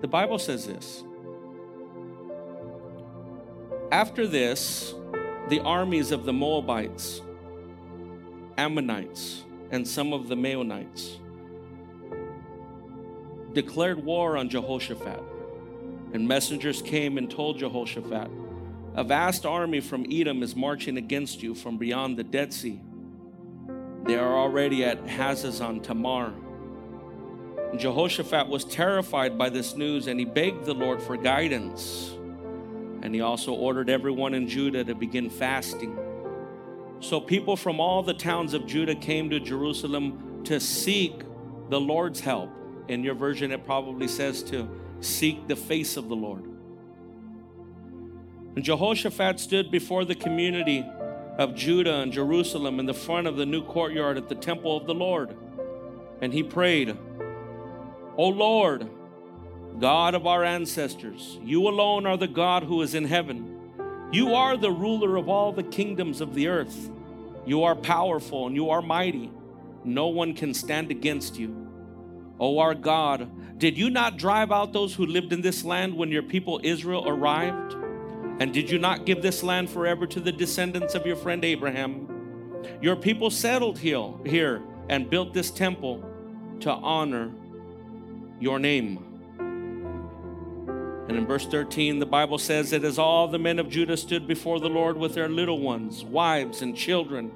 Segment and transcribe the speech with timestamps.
[0.00, 1.04] The Bible says this.
[3.92, 4.94] After this,
[5.48, 7.20] the armies of the Moabites,
[8.56, 11.18] Ammonites, and some of the Maonites
[13.52, 15.20] declared war on Jehoshaphat.
[16.12, 18.30] And messengers came and told Jehoshaphat,
[18.94, 22.80] A vast army from Edom is marching against you from beyond the Dead Sea.
[24.04, 26.32] They are already at Hazazon Tamar.
[27.78, 32.16] Jehoshaphat was terrified by this news and he begged the Lord for guidance.
[33.02, 35.96] And he also ordered everyone in Judah to begin fasting.
[37.00, 41.22] So people from all the towns of Judah came to Jerusalem to seek
[41.70, 42.50] the Lord's help.
[42.88, 44.68] In your version, it probably says to
[45.00, 46.44] seek the face of the Lord.
[48.56, 50.84] And Jehoshaphat stood before the community
[51.38, 54.86] of Judah and Jerusalem in the front of the new courtyard at the temple of
[54.86, 55.34] the Lord.
[56.20, 56.98] And he prayed,
[58.16, 58.88] O Lord,
[59.78, 63.58] God of our ancestors, you alone are the God who is in heaven.
[64.12, 66.90] You are the ruler of all the kingdoms of the earth.
[67.46, 69.30] You are powerful and you are mighty.
[69.84, 71.68] No one can stand against you.
[72.38, 76.10] O our God, did you not drive out those who lived in this land when
[76.10, 77.74] your people Israel arrived?
[78.40, 82.08] And did you not give this land forever to the descendants of your friend Abraham?
[82.80, 86.04] Your people settled here, and built this temple
[86.60, 87.30] to honor
[88.40, 89.06] your name.
[91.08, 94.26] And in verse 13, the Bible says that as all the men of Judah stood
[94.26, 97.30] before the Lord with their little ones, wives, and children,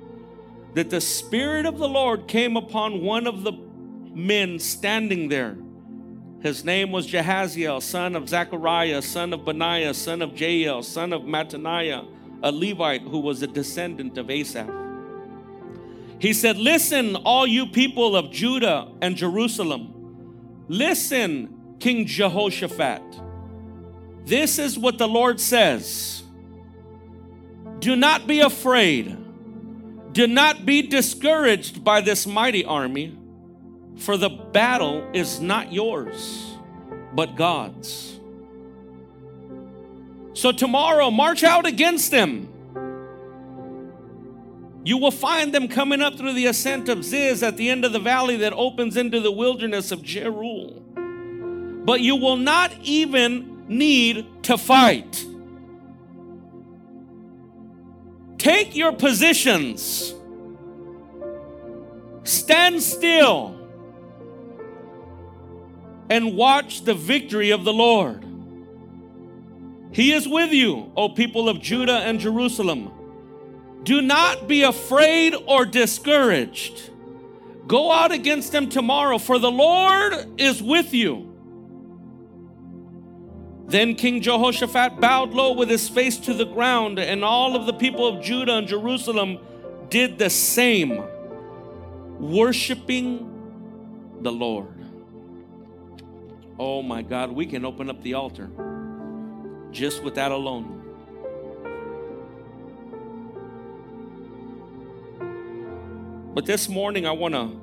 [0.75, 3.53] that the Spirit of the Lord came upon one of the
[4.13, 5.57] men standing there
[6.45, 11.23] his name was Jehaziel, son of Zechariah, son of Benaiah, son of Jael, son of
[11.23, 12.07] Mattaniah,
[12.43, 14.69] a Levite who was a descendant of Asaph.
[16.19, 19.94] He said, Listen, all you people of Judah and Jerusalem.
[20.69, 23.03] Listen, King Jehoshaphat.
[24.25, 26.23] This is what the Lord says
[27.81, 29.19] Do not be afraid.
[30.13, 33.19] Do not be discouraged by this mighty army
[33.97, 36.57] for the battle is not yours,
[37.15, 38.19] but God's.
[40.33, 42.49] So tomorrow, march out against them.
[44.85, 47.93] You will find them coming up through the ascent of Ziz at the end of
[47.93, 50.83] the valley that opens into the wilderness of Jeruel.
[51.87, 55.25] But you will not even need to fight.
[58.37, 60.15] Take your positions.
[62.25, 63.59] Stand still
[66.11, 68.23] and watch the victory of the Lord.
[69.93, 72.91] He is with you, O people of Judah and Jerusalem.
[73.85, 76.91] Do not be afraid or discouraged.
[77.67, 81.31] Go out against them tomorrow, for the Lord is with you.
[83.67, 87.73] Then King Jehoshaphat bowed low with his face to the ground, and all of the
[87.73, 89.39] people of Judah and Jerusalem
[89.89, 91.03] did the same,
[92.19, 93.31] worshiping
[94.21, 94.69] the Lord.
[96.59, 98.51] Oh my God, we can open up the altar
[99.73, 100.74] just with that alone.
[106.35, 107.61] But this morning, I want to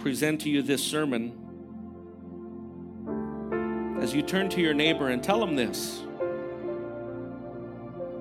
[0.00, 1.32] present to you this sermon
[4.00, 6.04] as you turn to your neighbor and tell him this.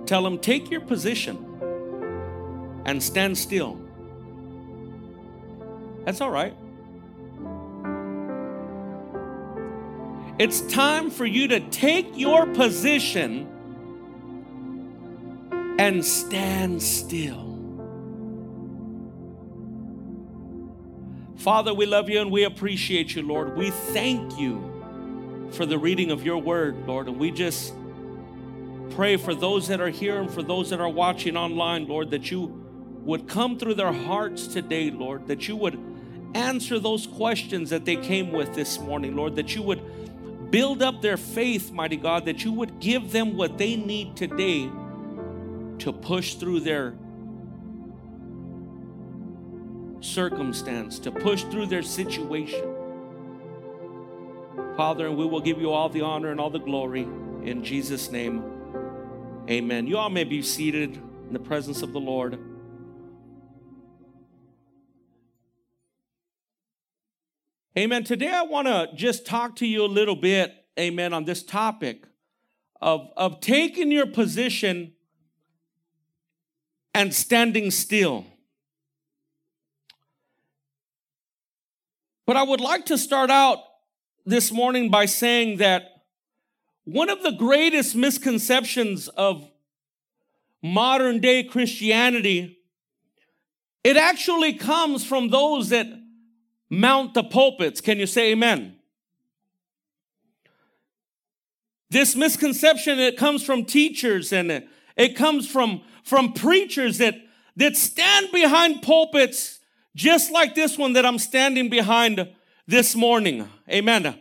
[0.07, 1.38] Tell him, take your position
[2.85, 3.79] and stand still.
[6.03, 6.57] That's all right.
[10.39, 13.47] It's time for you to take your position
[15.78, 17.46] and stand still.
[21.47, 23.55] Father, we love you and we appreciate you, Lord.
[23.55, 27.07] We thank you for the reading of your word, Lord.
[27.07, 27.73] And we just
[28.89, 32.29] pray for those that are here and for those that are watching online, Lord, that
[32.31, 32.47] you
[33.05, 35.79] would come through their hearts today, Lord, that you would
[36.35, 41.01] answer those questions that they came with this morning, Lord, that you would build up
[41.01, 44.69] their faith, mighty God, that you would give them what they need today
[45.79, 46.93] to push through their
[50.07, 52.74] circumstance, to push through their situation.
[54.75, 57.04] Father, and we will give you all the honor and all the glory
[57.44, 58.44] in Jesus' name.
[59.50, 59.88] Amen.
[59.88, 62.39] You all may be seated in the presence of the Lord.
[67.77, 68.03] Amen.
[68.03, 72.06] Today I want to just talk to you a little bit, amen, on this topic
[72.81, 74.94] of, of taking your position
[76.94, 78.25] and standing still.
[82.27, 83.59] But I would like to start out
[84.25, 86.03] this morning by saying that
[86.83, 89.50] one of the greatest misconceptions of
[90.62, 92.59] modern day Christianity,
[93.81, 95.88] it actually comes from those that
[96.69, 97.79] mount the pulpits.
[97.79, 98.75] Can you say amen?
[101.89, 107.15] This misconception, it comes from teachers and it comes from, from preachers that,
[107.56, 109.56] that stand behind pulpits
[109.97, 112.29] just like this one that I'm standing behind
[112.67, 113.49] this morning.
[113.67, 114.17] Amen.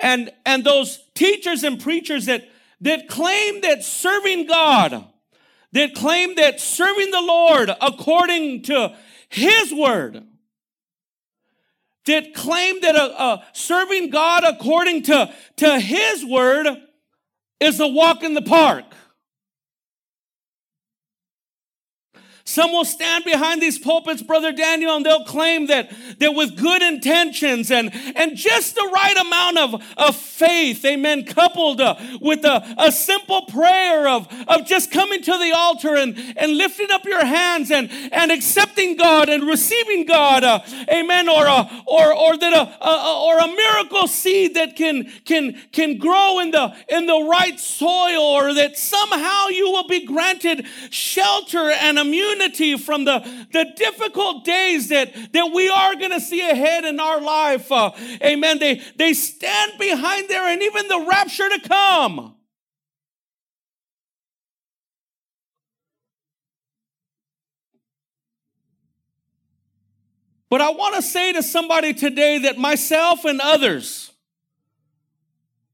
[0.00, 2.48] And, and those teachers and preachers that,
[2.80, 5.06] that claim that serving God,
[5.72, 8.96] that claim that serving the Lord according to
[9.28, 10.24] His word,
[12.06, 16.66] that claim that uh, uh, serving God according to, to His word
[17.60, 18.84] is a walk in the park.
[22.48, 26.80] Some will stand behind these pulpits, Brother Daniel, and they'll claim that, that with good
[26.80, 32.64] intentions and, and just the right amount of, of faith, amen, coupled uh, with a,
[32.78, 37.22] a simple prayer of, of just coming to the altar and, and lifting up your
[37.22, 40.60] hands and, and accepting God and receiving God, uh,
[40.90, 45.60] amen, or, a, or, or, that a, a, or a miracle seed that can, can,
[45.72, 50.64] can grow in the, in the right soil, or that somehow you will be granted
[50.88, 52.37] shelter and immunity
[52.78, 57.20] from the, the difficult days that, that we are going to see ahead in our
[57.20, 57.70] life.
[57.70, 57.90] Uh,
[58.22, 58.58] amen.
[58.58, 62.34] They, they stand behind there and even the rapture to come.
[70.50, 74.12] But I want to say to somebody today that myself and others,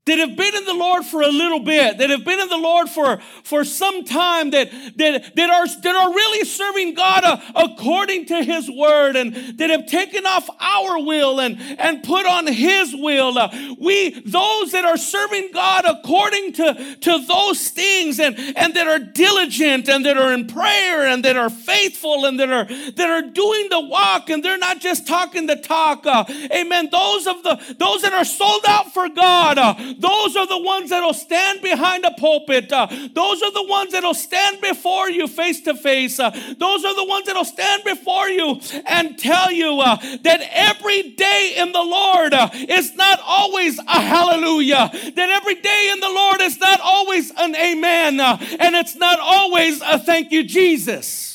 [0.07, 2.59] that have been in the Lord for a little bit, that have been in the
[2.59, 7.41] Lord for, for some time, that, that, that, are, that are really serving God uh,
[7.55, 12.47] according to His word, and that have taken off our will and, and put on
[12.47, 13.39] His will.
[13.39, 13.49] Uh,
[13.81, 18.99] we, those that are serving God according to, to those things, and, and that are
[18.99, 23.23] diligent, and that are in prayer, and that are faithful, and that are, that are
[23.23, 26.05] doing the walk, and they're not just talking the talk.
[26.05, 26.91] Uh, amen.
[26.93, 30.91] Those of the, those that are sold out for God, uh, those are the ones
[30.91, 32.73] that'll stand behind a pulpit.
[32.73, 36.19] Uh, those are the ones that'll stand before you face to face.
[36.19, 41.11] Uh, those are the ones that'll stand before you and tell you uh, that every
[41.11, 44.91] day in the Lord uh, is not always a hallelujah.
[44.93, 48.21] That every day in the Lord is not always an amen.
[48.21, 51.35] Uh, and it's not always a thank you, Jesus.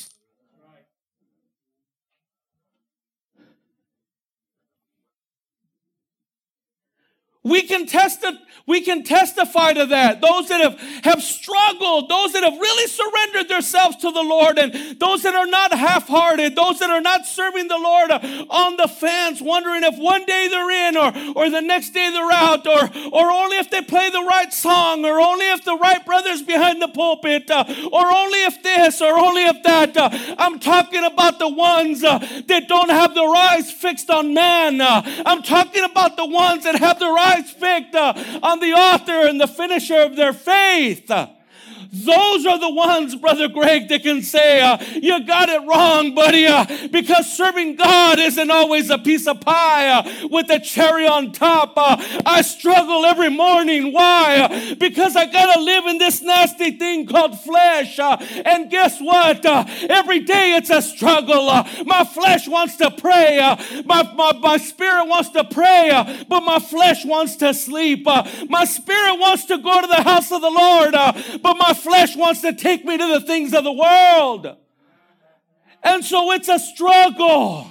[7.42, 8.34] We can test it
[8.70, 10.20] we can testify to that.
[10.20, 14.98] Those that have, have struggled, those that have really surrendered themselves to the Lord, and
[14.98, 18.12] those that are not half hearted, those that are not serving the Lord
[18.48, 22.32] on the fence, wondering if one day they're in or, or the next day they're
[22.32, 26.06] out, or, or only if they play the right song, or only if the right
[26.06, 29.96] brother's behind the pulpit, uh, or only if this, or only if that.
[29.96, 34.80] Uh, I'm talking about the ones uh, that don't have their eyes fixed on man.
[34.80, 38.14] Uh, I'm talking about the ones that have their eyes fixed uh,
[38.44, 41.10] on the author and the finisher of their faith.
[41.92, 46.46] Those are the ones, Brother Greg, that can say, uh, You got it wrong, buddy,
[46.46, 51.32] uh, because serving God isn't always a piece of pie uh, with a cherry on
[51.32, 51.72] top.
[51.76, 53.92] Uh, I struggle every morning.
[53.92, 54.36] Why?
[54.38, 57.98] Uh, because I got to live in this nasty thing called flesh.
[57.98, 59.44] Uh, and guess what?
[59.44, 61.46] every day it's a struggle.
[61.86, 63.38] my flesh wants to pray,
[63.84, 68.04] my, my, my spirit wants to pray, but my flesh wants to sleep.
[68.04, 72.42] my spirit wants to go to the house of the Lord, but my flesh wants
[72.42, 74.56] to take me to the things of the world.
[75.82, 77.66] And so it's a struggle.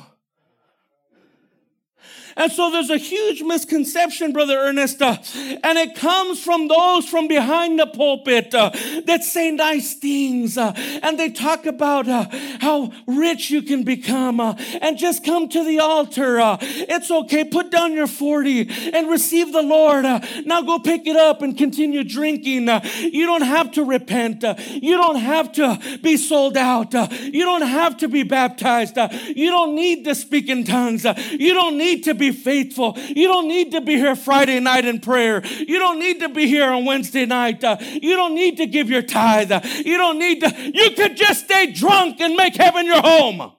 [2.40, 5.18] And so there's a huge misconception, Brother Ernest, uh,
[5.62, 8.72] and it comes from those from behind the pulpit uh,
[9.06, 10.72] that say nice things uh,
[11.04, 12.28] and they talk about uh,
[12.62, 16.40] how rich you can become uh, and just come to the altar.
[16.40, 17.44] Uh, it's okay.
[17.44, 20.06] Put down your 40 and receive the Lord.
[20.46, 22.70] now go pick it up and continue drinking.
[23.02, 24.46] you don't have to repent.
[24.70, 26.94] you don't have to be sold out.
[26.94, 28.98] you don't have to be baptized.
[29.36, 31.06] you don't need to speak in tongues.
[31.32, 32.98] you don't need to be faithful.
[32.98, 35.46] You don't need to be here Friday night in prayer.
[35.46, 37.64] You don't need to be here on Wednesday night.
[37.64, 39.52] Uh, you don't need to give your tithe.
[39.86, 40.72] You don't need to.
[40.74, 43.52] You could just stay drunk and make heaven your home.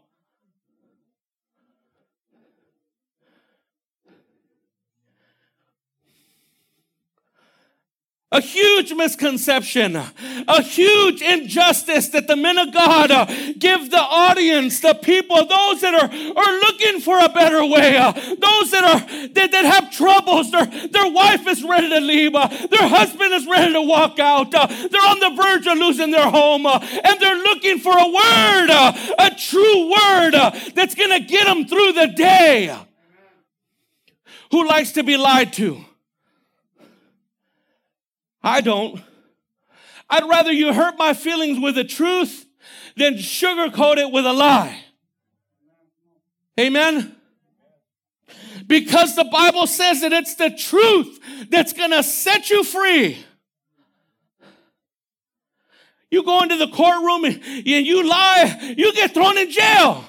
[8.32, 13.24] A huge misconception, a huge injustice that the men of God uh,
[13.58, 16.08] give the audience, the people, those that are,
[16.38, 20.66] are looking for a better way, uh, those that are that, that have troubles, their,
[20.66, 24.66] their wife is ready to leave, uh, their husband is ready to walk out, uh,
[24.66, 28.70] they're on the verge of losing their home, uh, and they're looking for a word,
[28.70, 30.34] uh, a true word
[30.74, 32.76] that's going to get them through the day.
[34.52, 35.84] Who likes to be lied to?
[38.42, 39.02] I don't.
[40.08, 42.46] I'd rather you hurt my feelings with the truth
[42.96, 44.84] than sugarcoat it with a lie.
[46.58, 47.16] Amen?
[48.66, 51.18] Because the Bible says that it's the truth
[51.48, 53.24] that's to set you free.
[56.10, 60.04] You go into the courtroom and you lie, you get thrown in jail.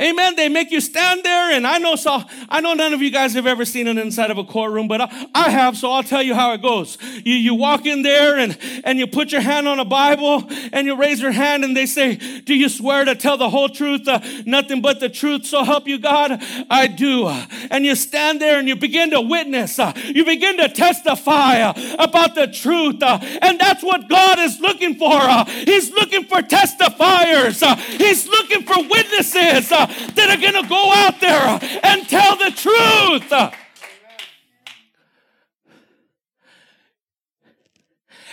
[0.00, 0.36] Amen.
[0.36, 2.22] They make you stand there, and I know so.
[2.48, 5.00] I know none of you guys have ever seen it inside of a courtroom, but
[5.00, 6.98] I, I have, so I'll tell you how it goes.
[7.24, 10.86] You, you walk in there and, and you put your hand on a Bible and
[10.86, 14.06] you raise your hand and they say, Do you swear to tell the whole truth,
[14.06, 16.40] uh, nothing but the truth, so help you God?
[16.70, 17.26] I do.
[17.68, 21.96] And you stand there and you begin to witness, uh, you begin to testify uh,
[21.98, 23.02] about the truth.
[23.02, 25.10] Uh, and that's what God is looking for.
[25.12, 29.72] Uh, he's looking for testifiers, uh, He's looking for witnesses
[30.14, 33.32] that are going to go out there and tell the truth.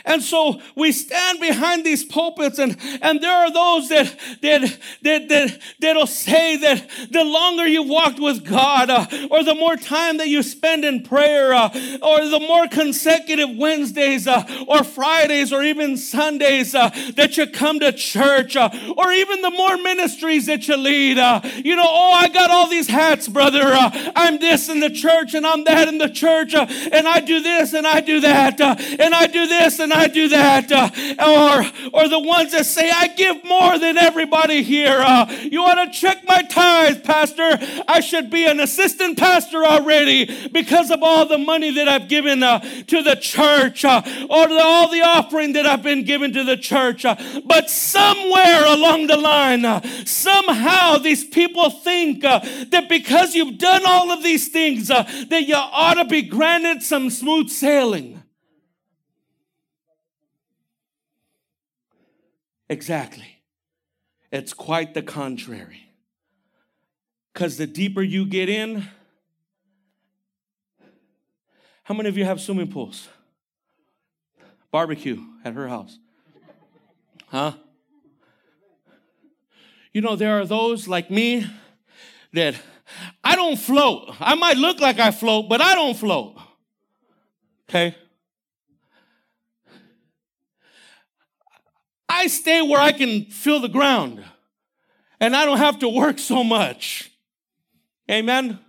[0.06, 5.30] And so we stand behind these pulpits and, and there are those that, that, that,
[5.30, 10.18] that, that'll say that the longer you walked with God, uh, or the more time
[10.18, 11.70] that you spend in prayer, uh,
[12.04, 17.80] or the more consecutive Wednesdays, uh, or Fridays, or even Sundays uh, that you come
[17.80, 21.18] to church, uh, or even the more ministries that you lead.
[21.18, 23.62] Uh, you know, oh, I got all these hats, brother.
[24.16, 27.74] I'm this in the church and I'm that in the church, and I do this
[27.74, 30.72] and I do that, and I do this and I do that?
[30.72, 35.00] Uh, or, or the ones that say, I give more than everybody here.
[35.00, 37.58] Uh, you want to check my tithes, Pastor?
[37.88, 42.44] I should be an assistant pastor already because of all the money that I've given
[42.44, 46.44] uh, to the church uh, or the, all the offering that I've been given to
[46.44, 47.06] the church.
[47.06, 53.84] Uh, but somewhere along the line, uh, somehow these people think that because you've done
[53.86, 58.15] all of these things, that you ought to be granted some smooth sailing.
[62.70, 63.42] Exactly.
[64.32, 65.90] It's quite the contrary.
[67.34, 68.88] Because the deeper you get in,
[71.84, 73.08] how many of you have swimming pools?
[74.72, 76.00] Barbecue at her house.
[77.28, 77.54] Huh?
[79.94, 81.46] You know, there are those like me
[82.34, 82.56] that
[83.24, 84.16] I don't float.
[84.20, 86.36] I might look like I float, but I don't float.
[87.70, 87.96] Okay?
[92.16, 94.24] I stay where I can feel the ground
[95.20, 97.12] and I don't have to work so much.
[98.10, 98.60] Amen.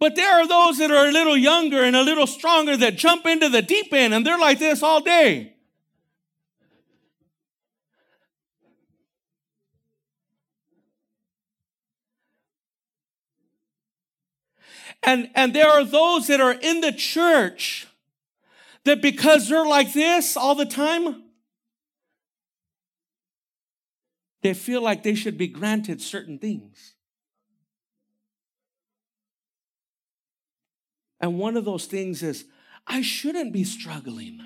[0.00, 3.24] But there are those that are a little younger and a little stronger that jump
[3.26, 5.54] into the deep end and they're like this all day.
[15.04, 17.86] And, and there are those that are in the church
[18.84, 21.23] that because they're like this all the time,
[24.44, 26.92] They feel like they should be granted certain things.
[31.18, 32.44] And one of those things is,
[32.86, 34.42] I shouldn't be struggling.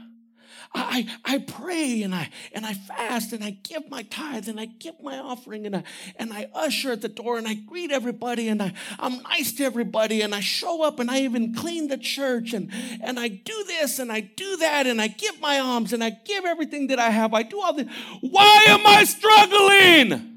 [0.75, 4.67] I, I pray and I and I fast and I give my tithe and I
[4.67, 5.83] give my offering and I
[6.17, 9.65] and I usher at the door and I greet everybody and I, I'm nice to
[9.65, 12.71] everybody and I show up and I even clean the church and,
[13.03, 16.11] and I do this and I do that and I give my alms and I
[16.11, 17.33] give everything that I have.
[17.33, 17.89] I do all this.
[18.21, 20.35] Why am I struggling?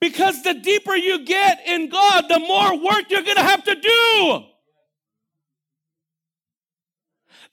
[0.00, 3.74] Because the deeper you get in God, the more work you're going to have to
[3.74, 4.44] do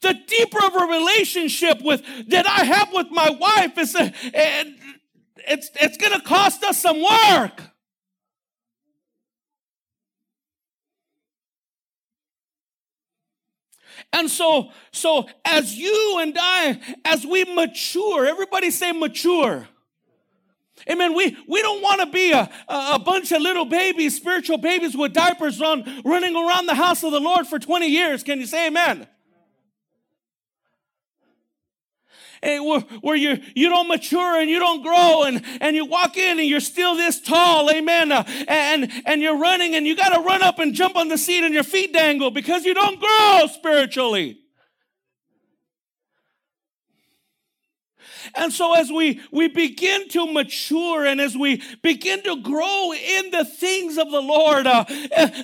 [0.01, 4.75] the deeper of a relationship with that I have with my wife is a, and
[5.47, 7.61] it's it's going to cost us some work.
[14.13, 19.67] And so, so as you and I, as we mature, everybody say mature.
[20.89, 21.13] Amen.
[21.13, 25.13] We, we don't want to be a, a bunch of little babies, spiritual babies with
[25.13, 28.23] diapers on, running around the house of the Lord for 20 years.
[28.23, 29.07] Can you say amen?
[32.30, 36.17] and where, where you you don't mature and you don't grow and and you walk
[36.17, 40.09] in and you're still this tall amen uh, and and you're running and you got
[40.09, 42.99] to run up and jump on the seat and your feet dangle because you don't
[42.99, 44.40] grow spiritually
[48.35, 53.31] And so as we, we begin to mature and as we begin to grow in
[53.31, 54.85] the things of the Lord, uh,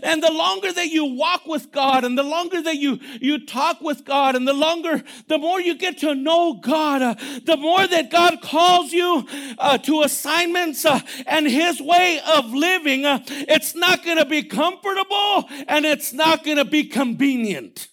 [0.04, 3.82] and the longer that you walk with God and the longer that you, you talk
[3.82, 7.86] with God and the longer, the more you get to know God, uh, the more
[7.88, 9.26] that God calls you
[9.58, 14.44] uh, to assignments uh, and his way of living, uh, it's not going to be
[14.44, 17.88] comfortable and it's not going to be convenient.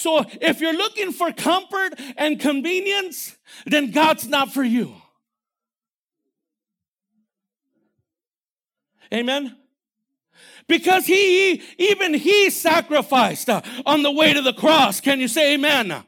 [0.00, 4.94] So if you're looking for comfort and convenience, then God's not for you.
[9.12, 9.56] Amen.
[10.66, 15.00] Because he, even he sacrificed uh, on the way to the cross.
[15.00, 16.04] Can you say amen?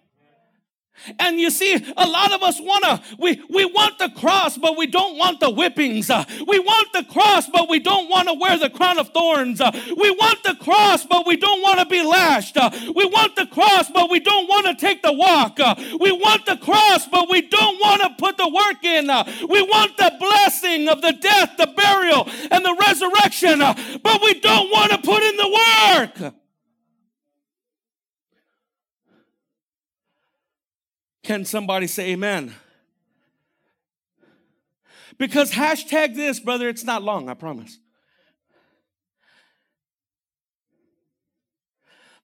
[1.19, 4.87] And you see, a lot of us wanna, we, we want the cross, but we
[4.87, 6.11] don't want the whippings.
[6.11, 9.61] Uh, we want the cross, but we don't want to wear the crown of thorns.
[9.61, 12.57] Uh, we want the cross, but we don't want to be lashed.
[12.57, 15.59] Uh, we want the cross, but we don't want to take the walk.
[15.99, 19.07] We want the cross, but we don't want to put the work in.
[19.49, 24.71] We want the blessing of the death, the burial, and the resurrection, but we don't
[24.71, 26.35] want to put in the work.
[31.23, 32.55] Can somebody say amen?
[35.19, 37.79] Because hashtag this, brother, it's not long, I promise.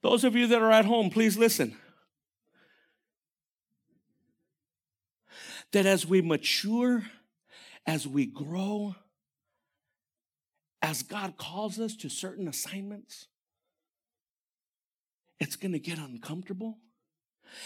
[0.02, 1.76] Those of you that are at home, please listen.
[5.72, 7.04] That as we mature,
[7.86, 8.94] as we grow,
[10.80, 13.26] as God calls us to certain assignments,
[15.38, 16.78] it's going to get uncomfortable.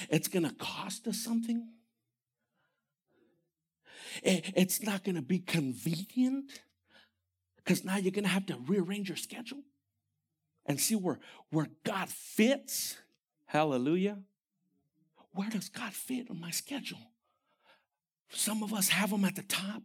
[0.09, 1.69] It's going to cost us something.
[4.23, 6.61] It's not going to be convenient
[7.57, 9.63] because now you're going to have to rearrange your schedule
[10.67, 11.19] and see where,
[11.51, 12.97] where God fits.
[13.47, 14.19] Hallelujah.
[15.35, 16.99] Where does God fit on my schedule?
[18.31, 19.83] Some of us have them at the top,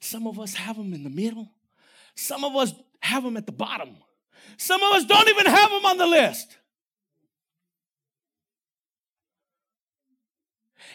[0.00, 1.50] some of us have them in the middle,
[2.14, 3.96] some of us have them at the bottom,
[4.58, 6.58] some of us don't even have them on the list.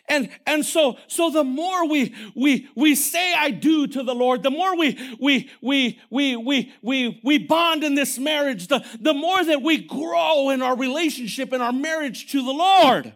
[0.08, 4.43] And, and so, so the more we, we, we say I do to the Lord,
[4.43, 9.13] the more we, we, we, we, we, we, we bond in this marriage, the, the
[9.13, 13.13] more that we grow in our relationship and our marriage to the Lord.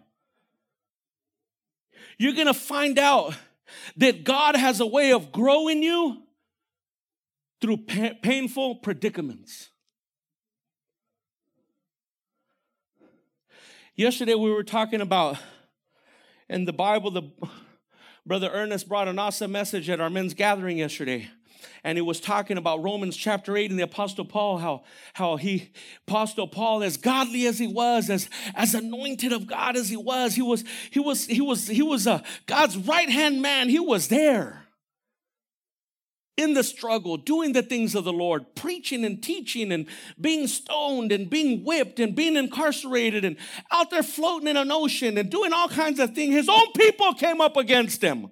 [2.18, 3.36] You're going to find out
[3.98, 6.24] that God has a way of growing you
[7.62, 9.70] through pa- painful predicaments.
[13.96, 15.38] Yesterday we were talking about
[16.50, 17.30] in the Bible, the
[18.26, 21.30] brother Ernest brought an awesome message at our men's gathering yesterday.
[21.84, 24.84] And he was talking about Romans chapter 8 and the Apostle Paul, how,
[25.14, 25.72] how he,
[26.08, 30.36] Apostle Paul, as godly as he was, as, as anointed of God as he was,
[30.36, 33.70] he was, he was, he was, he was a God's right hand man.
[33.70, 34.59] He was there
[36.40, 39.88] in the struggle, doing the things of the Lord, preaching and teaching and
[40.20, 43.36] being stoned and being whipped and being incarcerated and
[43.72, 46.34] out there floating in an ocean and doing all kinds of things.
[46.34, 48.32] His own people came up against him.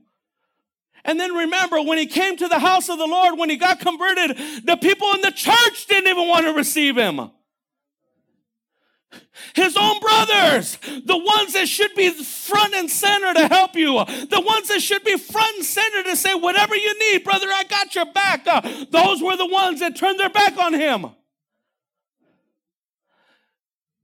[1.03, 3.81] And then remember, when he came to the house of the Lord, when he got
[3.81, 7.31] converted, the people in the church didn't even want to receive him.
[9.55, 13.93] His own brothers, the ones that should be front and center to help you,
[14.29, 17.63] the ones that should be front and center to say, whatever you need, brother, I
[17.63, 18.45] got your back.
[18.45, 21.07] Uh, those were the ones that turned their back on him.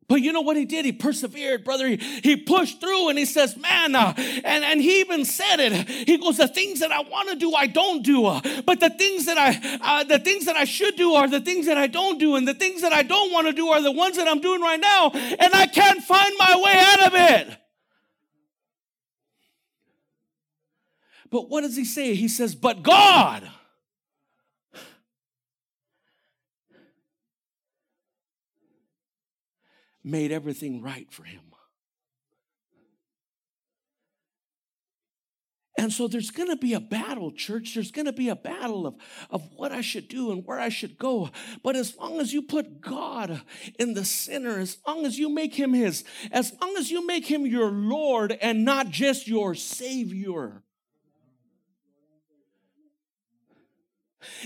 [0.07, 0.85] But you know what he did?
[0.85, 1.87] He persevered, brother.
[1.87, 5.87] He, he pushed through and he says, Man, uh, and, and he even said it.
[5.87, 8.25] He goes, The things that I want to do, I don't do.
[8.25, 11.39] Uh, but the things that I uh, the things that I should do are the
[11.39, 12.35] things that I don't do.
[12.35, 14.61] And the things that I don't want to do are the ones that I'm doing
[14.61, 15.11] right now.
[15.11, 17.57] And I can't find my way out of it.
[21.29, 22.13] But what does he say?
[22.13, 23.49] He says, But God.
[30.03, 31.41] Made everything right for him.
[35.83, 37.73] And so there's going to be a battle, church.
[37.73, 38.95] There's going to be a battle of,
[39.31, 41.29] of what I should do and where I should go.
[41.63, 43.41] But as long as you put God
[43.79, 47.25] in the center, as long as you make him his, as long as you make
[47.25, 50.63] him your Lord and not just your Savior,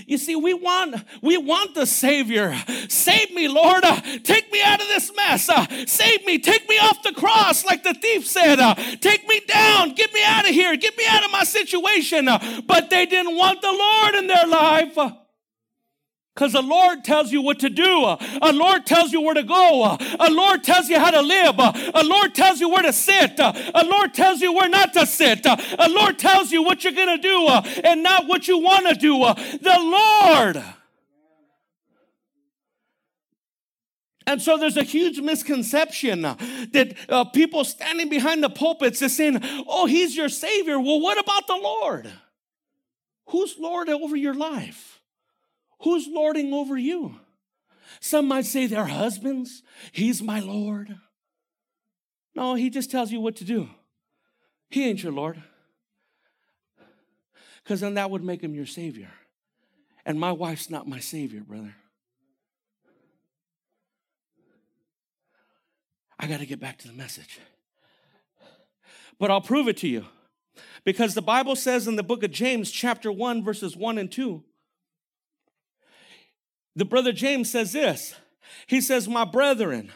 [0.06, 2.56] You see, we want we want the Savior.
[2.88, 3.84] Save me, Lord.
[3.84, 5.48] Uh, take me out of this mess.
[5.48, 6.38] Uh, save me.
[6.38, 8.58] Take me off the cross, like the thief said.
[8.58, 9.94] Uh, take me down.
[9.94, 10.76] Get me out of here.
[10.76, 12.28] Get me out of my situation.
[12.66, 14.96] But they didn't want the Lord in their life.
[16.38, 18.04] Because the Lord tells you what to do.
[18.40, 19.96] A Lord tells you where to go.
[20.20, 21.56] A Lord tells you how to live.
[21.58, 23.40] A Lord tells you where to sit.
[23.40, 25.44] A Lord tells you where not to sit.
[25.44, 27.48] A Lord tells you what you're going to do
[27.82, 29.18] and not what you want to do.
[29.18, 30.64] The Lord.
[34.28, 39.40] And so there's a huge misconception that uh, people standing behind the pulpits is saying,
[39.66, 40.78] oh, he's your savior.
[40.78, 42.12] Well, what about the Lord?
[43.30, 44.97] Who's Lord over your life?
[45.80, 47.20] Who's lording over you?
[48.00, 49.62] Some might say their husbands.
[49.92, 50.96] He's my Lord.
[52.34, 53.68] No, he just tells you what to do.
[54.70, 55.42] He ain't your Lord.
[57.62, 59.10] Because then that would make him your Savior.
[60.04, 61.74] And my wife's not my Savior, brother.
[66.18, 67.38] I got to get back to the message.
[69.18, 70.04] But I'll prove it to you.
[70.84, 74.42] Because the Bible says in the book of James, chapter 1, verses 1 and 2,
[76.78, 78.14] the brother James says this.
[78.68, 79.90] He says, My brethren,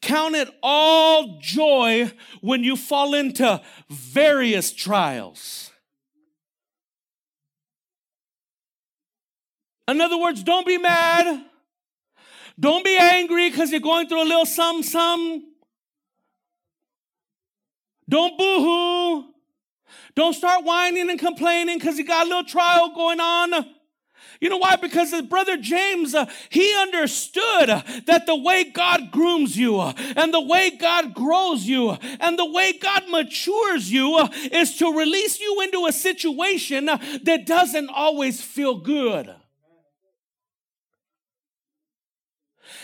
[0.00, 2.10] count it all joy
[2.40, 3.60] when you fall into
[3.90, 5.70] various trials.
[9.86, 11.44] In other words, don't be mad.
[12.58, 15.44] Don't be angry because you're going through a little some some.
[18.08, 19.24] Don't boo hoo.
[20.14, 23.74] Don't start whining and complaining because you got a little trial going on.
[24.40, 24.76] You know why?
[24.76, 27.68] Because brother James, uh, he understood
[28.06, 32.50] that the way God grooms you uh, and the way God grows you and the
[32.50, 37.88] way God matures you uh, is to release you into a situation uh, that doesn't
[37.88, 39.34] always feel good.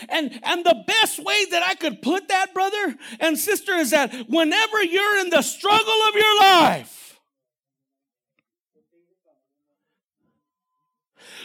[0.09, 4.11] And, and the best way that I could put that, brother and sister, is that
[4.29, 7.00] whenever you're in the struggle of your life,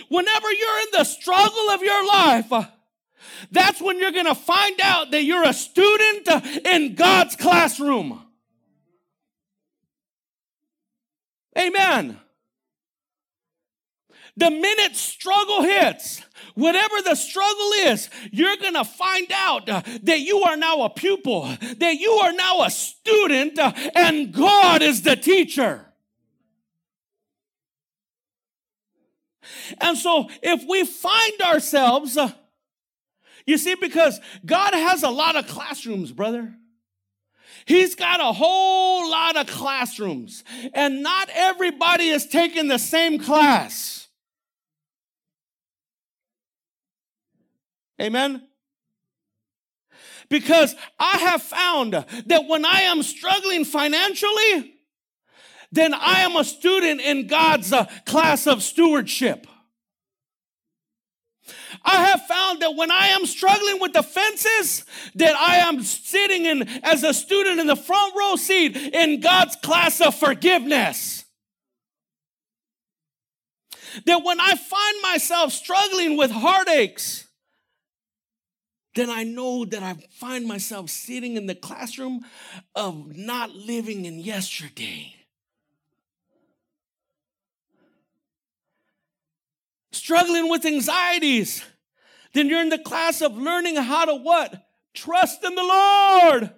[0.08, 2.64] Whenever you're in the struggle of your life, uh,
[3.50, 8.22] that's when you're going to find out that you're a student uh, in God's classroom.
[11.58, 12.18] Amen.
[14.38, 16.20] The minute struggle hits,
[16.54, 20.90] whatever the struggle is, you're going to find out uh, that you are now a
[20.90, 25.85] pupil, that you are now a student, and God is the teacher.
[29.80, 32.32] And so if we find ourselves, uh,
[33.46, 36.52] you see, because God has a lot of classrooms, brother.
[37.64, 44.06] He's got a whole lot of classrooms, and not everybody is taking the same class.
[48.00, 48.46] Amen?
[50.28, 54.75] Because I have found that when I am struggling financially,
[55.72, 59.46] then I am a student in God's uh, class of stewardship.
[61.84, 66.46] I have found that when I am struggling with the fences, that I am sitting
[66.46, 71.24] in as a student in the front row seat in God's class of forgiveness.
[74.04, 77.26] That when I find myself struggling with heartaches,
[78.94, 82.24] then I know that I find myself sitting in the classroom
[82.74, 85.14] of not living in yesterday.
[90.06, 91.64] Struggling with anxieties,
[92.32, 94.64] then you're in the class of learning how to what?
[94.94, 96.52] Trust in the Lord.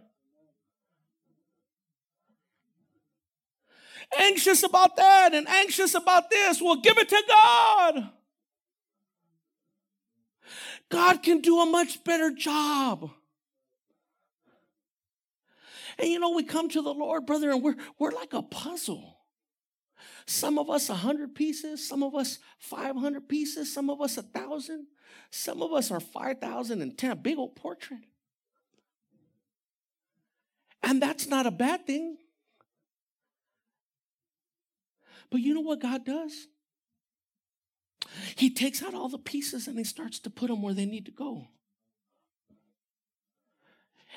[4.18, 6.60] Anxious about that and anxious about this.
[6.60, 8.10] Well, give it to God.
[10.90, 13.10] God can do a much better job.
[15.98, 19.17] And you know, we come to the Lord, brother, and we're, we're like a puzzle.
[20.28, 24.86] Some of us 100 pieces, some of us 500 pieces, some of us 1,000,
[25.30, 28.02] some of us are 5,010, a big old portrait.
[30.82, 32.18] And that's not a bad thing.
[35.30, 36.48] But you know what God does?
[38.36, 41.06] He takes out all the pieces and he starts to put them where they need
[41.06, 41.48] to go.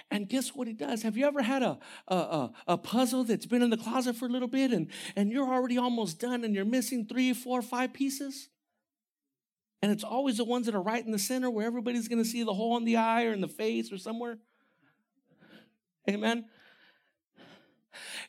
[0.09, 1.03] And guess what it does?
[1.03, 4.25] Have you ever had a, a, a, a, puzzle that's been in the closet for
[4.25, 7.93] a little bit and, and you're already almost done and you're missing three, four, five
[7.93, 8.49] pieces?
[9.81, 12.29] And it's always the ones that are right in the center where everybody's going to
[12.29, 14.37] see the hole in the eye or in the face or somewhere.
[16.09, 16.45] Amen.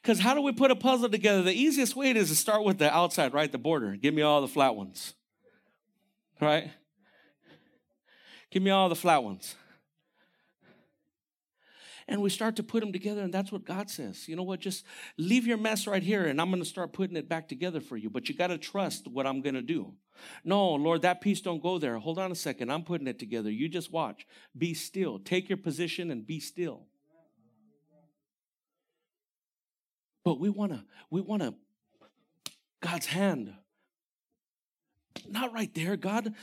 [0.00, 1.42] Because how do we put a puzzle together?
[1.42, 3.50] The easiest way is to start with the outside, right?
[3.50, 3.96] The border.
[3.96, 5.14] Give me all the flat ones.
[6.40, 6.70] Right?
[8.50, 9.54] Give me all the flat ones.
[12.12, 14.28] And we start to put them together, and that's what God says.
[14.28, 14.60] You know what?
[14.60, 14.84] Just
[15.16, 17.96] leave your mess right here, and I'm going to start putting it back together for
[17.96, 18.10] you.
[18.10, 19.94] But you got to trust what I'm going to do.
[20.44, 21.96] No, Lord, that piece don't go there.
[21.98, 22.70] Hold on a second.
[22.70, 23.50] I'm putting it together.
[23.50, 24.26] You just watch.
[24.56, 25.20] Be still.
[25.20, 26.82] Take your position and be still.
[30.22, 31.54] But we want to, we want to,
[32.82, 33.54] God's hand
[35.28, 36.34] not right there, God.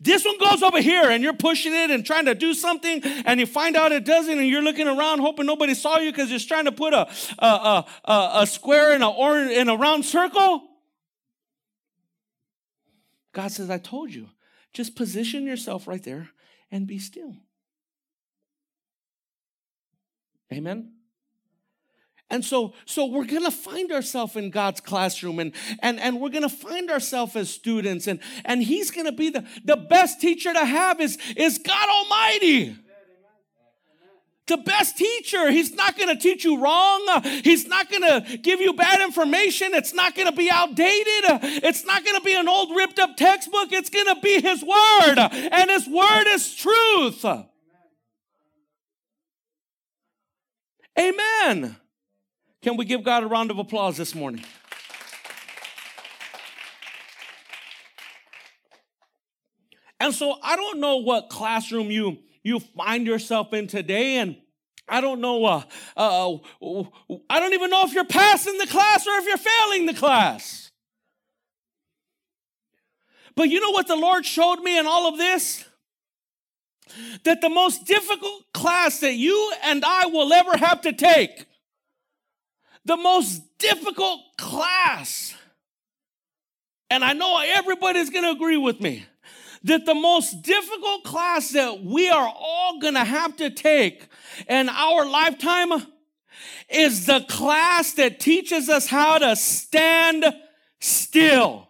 [0.00, 3.38] This one goes over here, and you're pushing it and trying to do something, and
[3.38, 6.40] you find out it doesn't, and you're looking around hoping nobody saw you because you're
[6.40, 7.08] trying to put a,
[7.38, 10.62] a, a, a square in a, orange, in a round circle.
[13.32, 14.28] God says, I told you,
[14.72, 16.30] just position yourself right there
[16.70, 17.36] and be still.
[20.52, 20.95] Amen.
[22.28, 26.48] And so, so we're gonna find ourselves in God's classroom and, and, and we're gonna
[26.48, 31.00] find ourselves as students, and, and He's gonna be the, the best teacher to have
[31.00, 32.76] is, is God Almighty.
[34.48, 35.50] The best teacher.
[35.50, 37.04] He's not gonna teach you wrong.
[37.42, 39.74] He's not gonna give you bad information.
[39.74, 41.24] It's not gonna be outdated.
[41.64, 43.72] It's not gonna be an old ripped up textbook.
[43.72, 47.24] It's gonna be His Word, and His Word is truth.
[50.98, 51.76] Amen.
[52.66, 54.44] Can we give God a round of applause this morning?
[60.00, 64.36] And so I don't know what classroom you you find yourself in today and
[64.88, 65.62] I don't know uh,
[65.96, 66.32] uh,
[67.30, 70.72] I don't even know if you're passing the class or if you're failing the class.
[73.36, 75.64] But you know what the Lord showed me in all of this?
[77.22, 81.46] That the most difficult class that you and I will ever have to take
[82.86, 85.34] the most difficult class.
[86.88, 89.04] And I know everybody's to agree with me
[89.64, 94.06] that the most difficult class that we are all to have to take
[94.48, 95.72] in our lifetime
[96.68, 100.24] is the class that teaches us how to stand
[100.80, 101.68] still.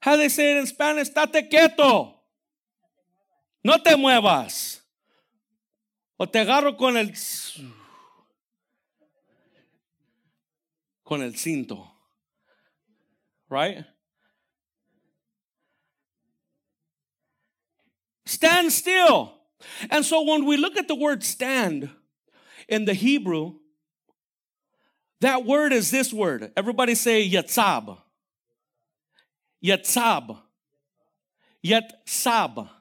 [0.00, 2.15] How they say it in Spanish, estate quieto.
[3.66, 4.80] No te muevas.
[6.20, 7.12] O te agarro con el
[11.02, 11.84] con el cinto.
[13.48, 13.84] Right?
[18.24, 19.34] Stand still.
[19.90, 21.90] And so when we look at the word stand
[22.68, 23.54] in the Hebrew,
[25.22, 26.52] that word is this word.
[26.56, 27.98] Everybody say yatzab.
[29.60, 30.38] Yatzab.
[31.64, 32.75] Yatzab.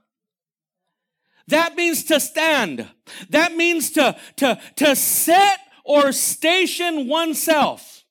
[1.47, 2.87] That means to stand.
[3.29, 8.03] That means to, to, to set or station oneself.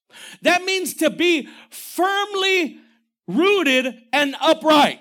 [0.42, 2.78] That means to be firmly
[3.26, 5.00] rooted and upright.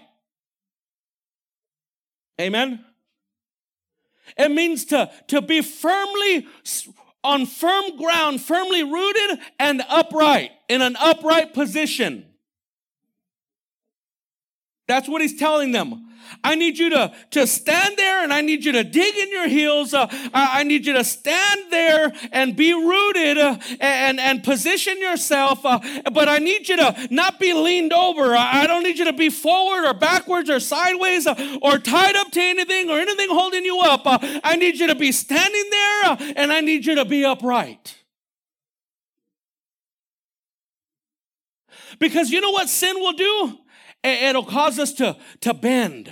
[2.42, 2.84] Amen.
[4.38, 6.48] It means to, to be firmly
[7.24, 12.26] on firm ground, firmly rooted and upright, in an upright position.
[14.88, 16.10] That's what he's telling them.
[16.44, 19.48] I need you to, to stand there and I need you to dig in your
[19.48, 19.94] heels.
[19.94, 25.00] Uh, I, I, need you to stand there and be rooted uh, and, and position
[25.00, 25.66] yourself.
[25.66, 25.80] Uh,
[26.12, 28.36] but I need you to not be leaned over.
[28.36, 32.16] I, I don't need you to be forward or backwards or sideways uh, or tied
[32.16, 34.06] up to anything or anything holding you up.
[34.06, 37.26] Uh, I need you to be standing there uh, and I need you to be
[37.26, 37.98] upright.
[42.00, 43.60] Because you know what sin will do?
[44.04, 46.12] It'll cause us to, to bend.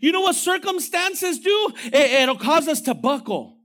[0.00, 1.72] You know what circumstances do?
[1.92, 3.58] It'll cause us to buckle.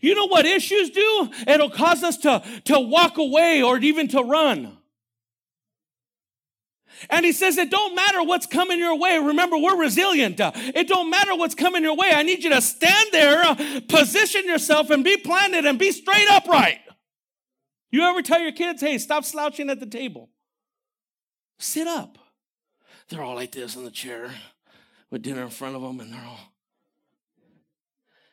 [0.00, 1.30] You know what issues do?
[1.46, 4.76] It'll cause us to, to walk away or even to run.
[7.10, 9.18] And he says, it don't matter what's coming your way.
[9.18, 10.36] Remember, we're resilient.
[10.38, 12.10] It don't matter what's coming your way.
[12.12, 13.54] I need you to stand there,
[13.88, 16.78] position yourself, and be planted and be straight upright.
[17.94, 20.28] You ever tell your kids, hey, stop slouching at the table?
[21.60, 22.18] Sit up.
[23.08, 24.32] They're all like this in the chair
[25.12, 26.52] with dinner in front of them, and they're all,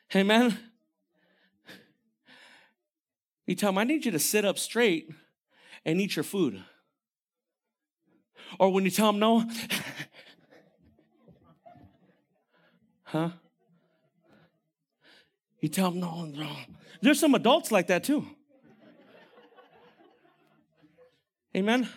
[0.08, 0.58] hey, man.
[3.45, 5.12] You tell them, I need you to sit up straight
[5.86, 6.63] and eat your food.
[8.58, 9.47] Or when you tell them no,
[13.04, 13.30] huh?
[15.60, 16.50] You tell them no, no.
[17.04, 18.26] There's some adults like that too.
[21.56, 21.90] Amen.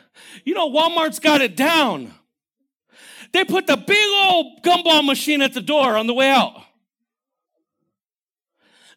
[0.45, 2.12] You know, Walmart's got it down.
[3.33, 6.62] They put the big old gumball machine at the door on the way out.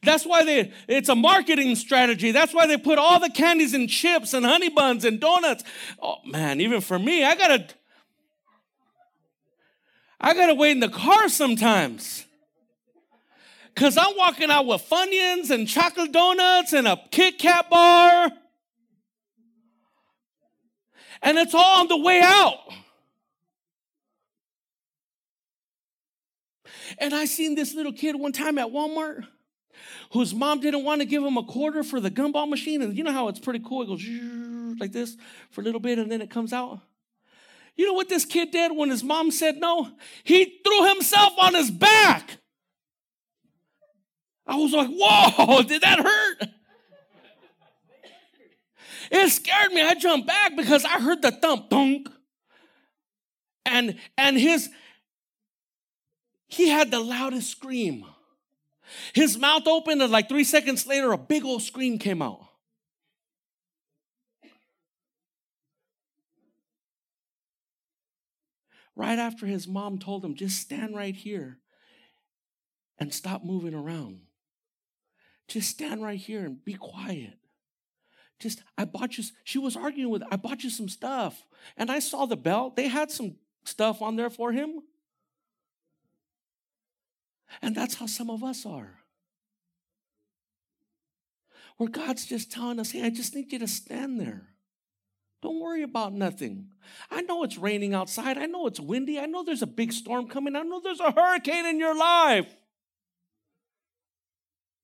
[0.03, 2.31] That's why they, it's a marketing strategy.
[2.31, 5.63] That's why they put all the candies and chips and honey buns and donuts.
[6.01, 7.67] Oh man, even for me, I gotta,
[10.21, 12.25] I gotta wait in the car sometimes.
[13.75, 18.31] Cause I'm walking out with Funyuns and chocolate donuts and a Kit Kat bar.
[21.21, 22.57] And it's all on the way out.
[26.97, 29.25] And I seen this little kid one time at Walmart
[30.11, 32.81] whose mom didn't want to give him a quarter for the gumball machine.
[32.81, 33.81] And you know how it's pretty cool?
[33.83, 34.03] It goes
[34.79, 35.17] like this
[35.51, 36.79] for a little bit and then it comes out.
[37.75, 39.91] You know what this kid did when his mom said no?
[40.23, 42.37] He threw himself on his back.
[44.47, 46.49] I was like, whoa, did that hurt?
[49.11, 49.81] It scared me.
[49.81, 52.09] I jumped back because I heard the thump, thunk.
[53.65, 54.69] And and his
[56.47, 58.05] he had the loudest scream.
[59.13, 62.47] His mouth opened, and like three seconds later, a big old scream came out.
[68.95, 71.59] Right after his mom told him, just stand right here
[72.97, 74.21] and stop moving around.
[75.47, 77.37] Just stand right here and be quiet.
[78.39, 81.45] Just, I bought you, she was arguing with, I bought you some stuff.
[81.75, 82.75] And I saw the belt.
[82.75, 84.81] They had some stuff on there for him.
[87.61, 88.99] And that's how some of us are.
[91.77, 94.49] Where God's just telling us, hey, I just need you to stand there.
[95.41, 96.69] Don't worry about nothing.
[97.11, 98.37] I know it's raining outside.
[98.37, 99.19] I know it's windy.
[99.19, 100.55] I know there's a big storm coming.
[100.55, 102.55] I know there's a hurricane in your life.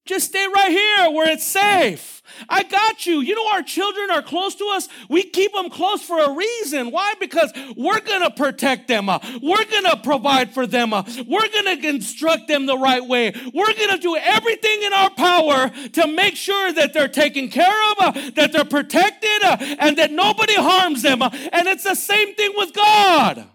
[0.06, 2.22] Just stay right here where it's safe.
[2.50, 3.22] I got you.
[3.22, 4.89] You know, our children are close to us.
[5.10, 6.92] We keep them close for a reason.
[6.92, 7.13] Why?
[7.20, 9.08] Because we're going to protect them.
[9.08, 10.94] Uh, we're going to provide for them.
[10.94, 13.34] Uh, we're going to instruct them the right way.
[13.54, 17.92] We're going to do everything in our power to make sure that they're taken care
[17.92, 19.44] of, uh, that they're protected,
[19.80, 21.22] and that nobody harms them.
[21.22, 23.48] And it's the same thing with God.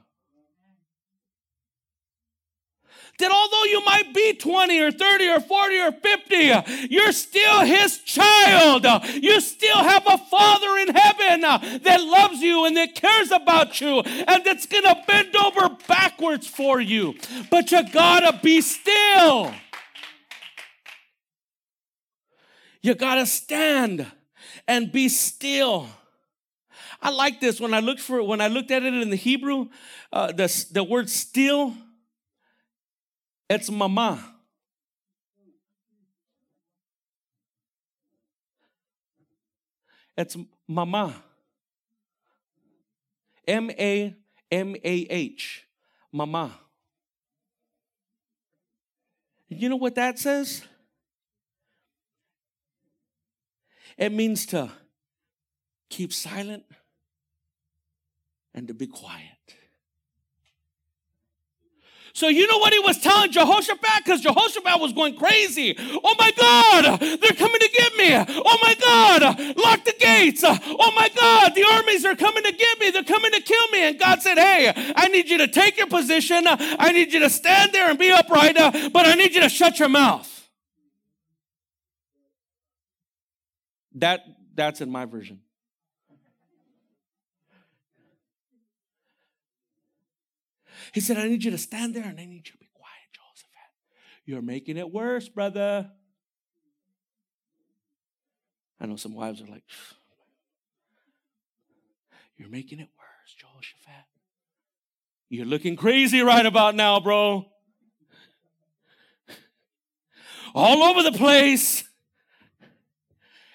[3.18, 7.98] That although you might be 20 or 30 or 40 or 50, you're still his
[7.98, 8.86] child.
[9.14, 11.40] You still have a father in heaven
[11.82, 16.46] that loves you and that cares about you and that's going to bend over backwards
[16.46, 17.14] for you.
[17.50, 19.52] But you got to be still.
[22.80, 24.06] You got to stand
[24.68, 25.88] and be still.
[27.02, 29.68] I like this when I looked for when I looked at it in the Hebrew,
[30.12, 31.74] uh, the, the word still
[33.48, 34.34] it's mama.
[40.16, 41.22] It's mama.
[43.46, 44.14] M A
[44.50, 45.64] M A H.
[46.12, 46.58] Mama.
[49.48, 50.62] You know what that says?
[53.96, 54.70] It means to
[55.88, 56.64] keep silent
[58.54, 59.37] and to be quiet.
[62.18, 64.04] So you know what he was telling Jehoshaphat?
[64.04, 65.76] Because Jehoshaphat was going crazy.
[65.78, 68.12] Oh my God, they're coming to get me.
[68.44, 70.42] Oh my God, lock the gates.
[70.44, 72.90] Oh my God, the armies are coming to get me.
[72.90, 73.86] They're coming to kill me.
[73.86, 76.42] And God said, Hey, I need you to take your position.
[76.48, 79.78] I need you to stand there and be upright, but I need you to shut
[79.78, 80.28] your mouth.
[83.94, 84.24] That,
[84.56, 85.38] that's in my version.
[90.92, 92.92] He said, I need you to stand there and I need you to be quiet,
[93.12, 93.70] Jehoshaphat.
[94.24, 95.90] You're making it worse, brother.
[98.80, 99.64] I know some wives are like,
[102.36, 104.06] You're making it worse, Jehoshaphat.
[105.28, 107.46] You're looking crazy right about now, bro.
[110.54, 111.84] All over the place.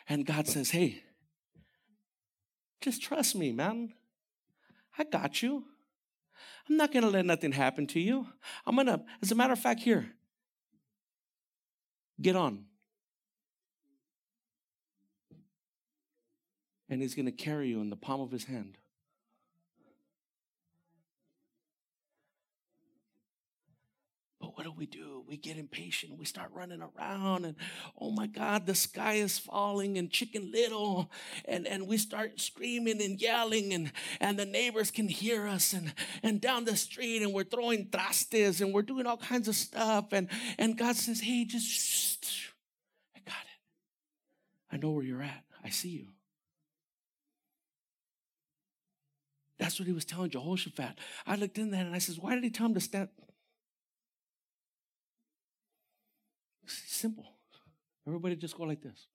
[0.07, 1.03] And God says, Hey,
[2.81, 3.93] just trust me, man.
[4.97, 5.63] I got you.
[6.69, 8.27] I'm not going to let nothing happen to you.
[8.65, 10.13] I'm going to, as a matter of fact, here,
[12.21, 12.65] get on.
[16.89, 18.77] And he's going to carry you in the palm of his hand.
[24.63, 25.23] What do we do?
[25.27, 26.17] We get impatient.
[26.17, 27.55] We start running around, and
[27.99, 31.11] oh my God, the sky is falling and chicken little.
[31.43, 33.91] And, and we start screaming and yelling, and,
[34.21, 38.61] and the neighbors can hear us, and, and down the street, and we're throwing trastes,
[38.61, 40.13] and we're doing all kinds of stuff.
[40.13, 42.25] And, and God says, Hey, just
[43.13, 44.73] I got it.
[44.75, 45.43] I know where you're at.
[45.61, 46.07] I see you.
[49.59, 50.97] That's what he was telling Jehoshaphat.
[51.27, 53.09] I looked in that and I says, Why did he tell him to stand?
[57.03, 57.25] Simple.
[58.07, 59.07] Everybody just go like this.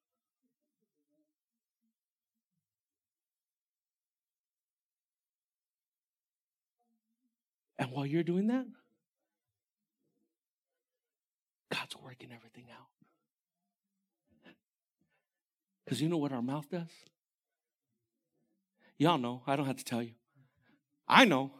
[7.79, 8.67] And while you're doing that,
[11.73, 12.89] God's working everything out.
[15.83, 16.93] Because you know what our mouth does?
[18.99, 19.41] Y'all know.
[19.47, 20.13] I don't have to tell you.
[21.09, 21.53] I know.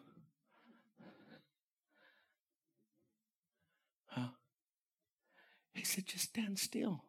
[5.79, 7.05] He said, just stand still.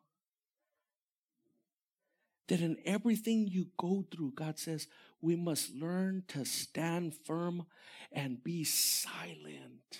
[2.49, 4.87] That in everything you go through, God says,
[5.21, 7.65] we must learn to stand firm
[8.11, 9.99] and be silent.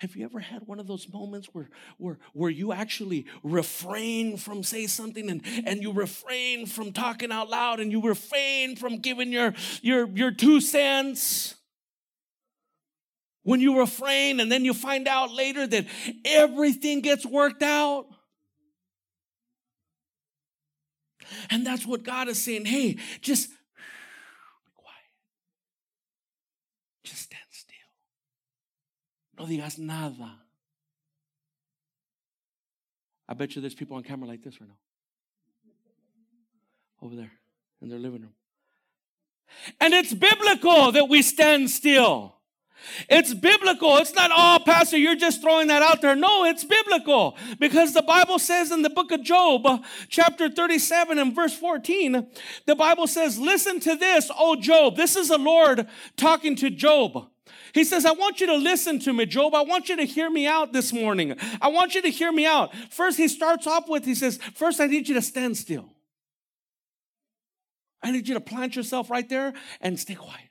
[0.00, 4.64] Have you ever had one of those moments where, where, where you actually refrain from
[4.64, 9.30] say something and, and you refrain from talking out loud and you refrain from giving
[9.30, 11.54] your, your, your two cents?
[13.42, 15.86] When you refrain and then you find out later that
[16.24, 18.06] everything gets worked out.
[21.48, 22.66] And that's what God is saying.
[22.66, 24.96] Hey, just be quiet.
[27.04, 27.76] Just stand still.
[29.38, 30.32] No digas nada.
[33.28, 34.76] I bet you there's people on camera like this right now.
[37.00, 37.32] Over there
[37.80, 38.34] in their living room.
[39.80, 42.39] And it's biblical that we stand still.
[43.08, 43.96] It's biblical.
[43.98, 46.16] It's not, oh, Pastor, you're just throwing that out there.
[46.16, 49.78] No, it's biblical because the Bible says in the book of Job, uh,
[50.08, 52.26] chapter 37 and verse 14,
[52.66, 54.96] the Bible says, Listen to this, oh Job.
[54.96, 57.26] This is the Lord talking to Job.
[57.72, 59.54] He says, I want you to listen to me, Job.
[59.54, 61.36] I want you to hear me out this morning.
[61.60, 62.74] I want you to hear me out.
[62.90, 65.94] First, he starts off with, he says, First, I need you to stand still.
[68.02, 70.48] I need you to plant yourself right there and stay quiet.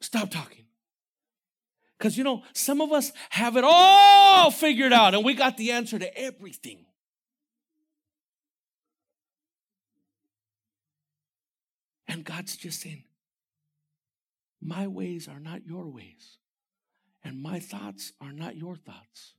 [0.00, 0.59] Stop talking.
[2.00, 5.72] Because, you know, some of us have it all figured out and we got the
[5.72, 6.86] answer to everything.
[12.08, 13.04] And God's just saying,
[14.62, 16.38] My ways are not your ways,
[17.22, 19.34] and my thoughts are not your thoughts.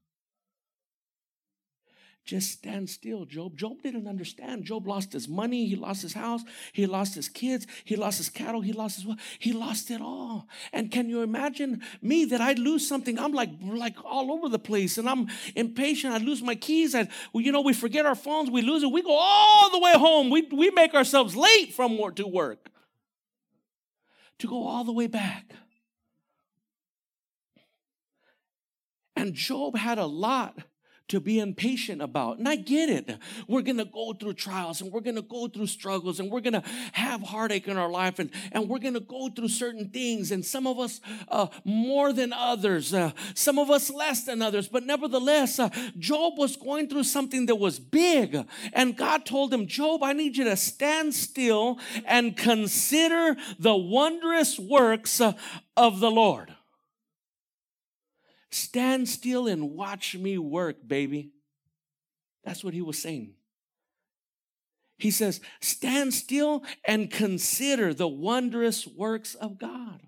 [2.23, 3.57] Just stand still, Job.
[3.57, 4.63] Job didn't understand.
[4.63, 8.29] Job lost his money, he lost his house, he lost his kids, he lost his
[8.29, 9.17] cattle, he lost his what?
[9.39, 10.47] He lost it all.
[10.71, 13.17] And can you imagine me that I'd lose something?
[13.17, 16.13] I'm like like all over the place and I'm impatient.
[16.13, 16.93] I lose my keys.
[16.93, 18.91] I, well, you know, we forget our phones, we lose it.
[18.91, 20.29] We go all the way home.
[20.29, 22.69] We, we make ourselves late from work to work
[24.41, 25.53] to go all the way back.
[29.15, 30.57] And Job had a lot
[31.11, 32.37] to be impatient about.
[32.37, 33.17] And I get it.
[33.45, 36.39] We're going to go through trials and we're going to go through struggles and we're
[36.39, 39.89] going to have heartache in our life and, and we're going to go through certain
[39.89, 40.31] things.
[40.31, 44.69] And some of us uh, more than others, uh, some of us less than others.
[44.69, 48.45] But nevertheless, uh, Job was going through something that was big.
[48.71, 54.57] And God told him, Job, I need you to stand still and consider the wondrous
[54.57, 55.33] works uh,
[55.75, 56.55] of the Lord.
[58.51, 61.31] Stand still and watch me work, baby.
[62.43, 63.33] That's what he was saying.
[64.97, 70.01] He says, Stand still and consider the wondrous works of God.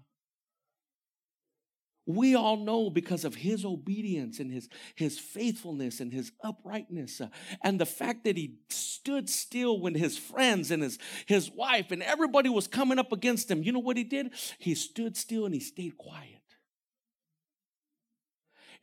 [2.06, 7.30] We all know because of his obedience and his, his faithfulness and his uprightness, uh,
[7.64, 12.04] and the fact that he stood still when his friends and his, his wife and
[12.04, 13.64] everybody was coming up against him.
[13.64, 14.34] You know what he did?
[14.60, 16.43] He stood still and he stayed quiet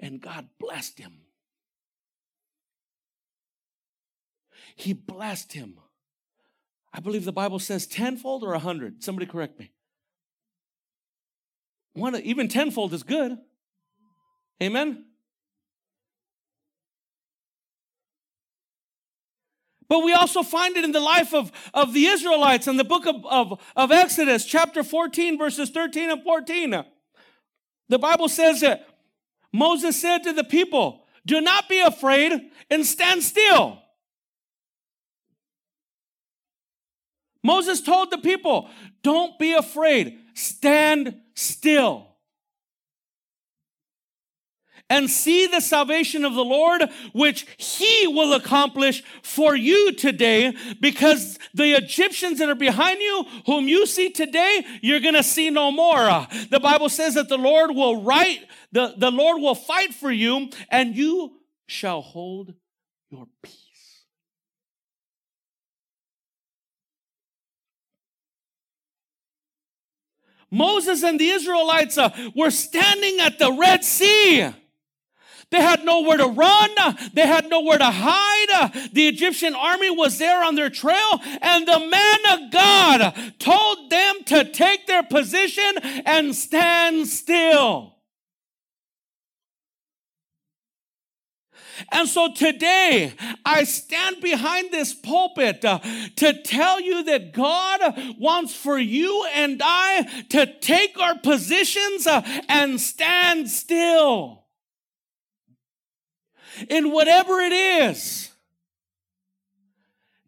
[0.01, 1.13] and God blessed him.
[4.75, 5.79] He blessed him.
[6.93, 9.03] I believe the Bible says tenfold or a hundred.
[9.03, 9.71] Somebody correct me.
[11.93, 13.39] One, even tenfold is good.
[14.63, 15.05] Amen.
[19.89, 23.07] But we also find it in the life of, of the Israelites in the book
[23.07, 26.85] of, of, of Exodus, chapter 14, verses 13 and 14.
[27.89, 28.87] The Bible says that
[29.53, 33.79] Moses said to the people, Do not be afraid and stand still.
[37.43, 38.69] Moses told the people,
[39.03, 42.10] Don't be afraid, stand still.
[44.91, 46.83] And see the salvation of the Lord,
[47.13, 53.69] which he will accomplish for you today, because the Egyptians that are behind you, whom
[53.69, 56.27] you see today, you're gonna see no more.
[56.51, 58.41] The Bible says that the Lord will write
[58.73, 62.55] the, the Lord will fight for you, and you shall hold
[63.11, 63.57] your peace.
[70.51, 74.53] Moses and the Israelites uh, were standing at the Red Sea.
[75.51, 76.71] They had nowhere to run.
[77.13, 78.91] They had nowhere to hide.
[78.93, 84.25] The Egyptian army was there on their trail, and the man of God told them
[84.27, 87.97] to take their position and stand still.
[91.91, 95.79] And so today, I stand behind this pulpit uh,
[96.17, 97.81] to tell you that God
[98.19, 104.40] wants for you and I to take our positions uh, and stand still
[106.69, 108.31] in whatever it is.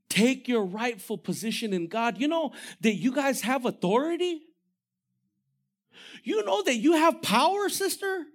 [0.09, 2.19] Take your rightful position in God.
[2.19, 2.53] You know
[2.83, 4.43] that you guys have authority.
[6.23, 8.27] You know that you have power, sister.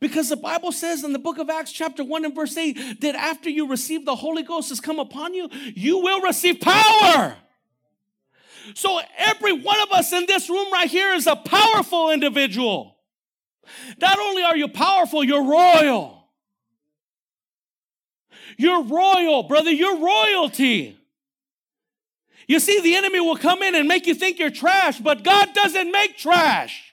[0.00, 3.14] Because the Bible says in the book of Acts, chapter 1 and verse 8, that
[3.14, 7.36] after you receive the Holy Ghost has come upon you, you will receive power.
[8.74, 12.91] So every one of us in this room right here is a powerful individual.
[13.98, 16.28] Not only are you powerful, you're royal.
[18.58, 19.70] You're royal, brother.
[19.70, 20.98] You're royalty.
[22.46, 25.54] You see, the enemy will come in and make you think you're trash, but God
[25.54, 26.91] doesn't make trash.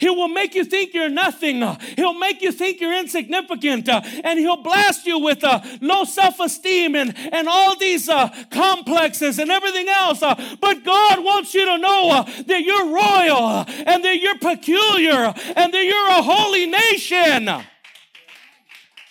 [0.00, 1.60] He will make you think you're nothing.
[1.96, 3.88] He'll make you think you're insignificant.
[3.88, 8.30] Uh, and he'll blast you with uh, low self esteem and, and all these uh,
[8.50, 10.20] complexes and everything else.
[10.20, 15.84] but God wants you to know that you're royal and that you're peculiar and that
[15.84, 17.48] you're a holy nation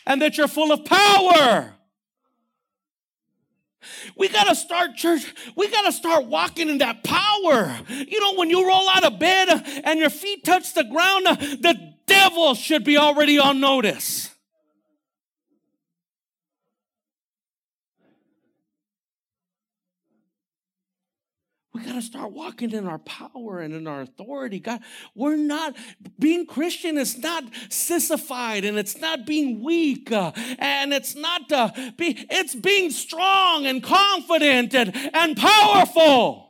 [0.07, 1.75] and that you're full of power.
[4.19, 5.33] We got to start church.
[5.55, 7.79] We got to start walking in that power.
[7.89, 9.47] You know, when you roll out of bed
[9.85, 14.29] and your feet touch the ground, the devil should be already on notice.
[21.99, 24.59] To start walking in our power and in our authority.
[24.59, 24.81] God,
[25.15, 25.75] we're not,
[26.17, 31.71] being Christian is not sissified and it's not being weak uh, and it's not, uh,
[31.97, 36.49] be, it's being strong and confident and, and powerful.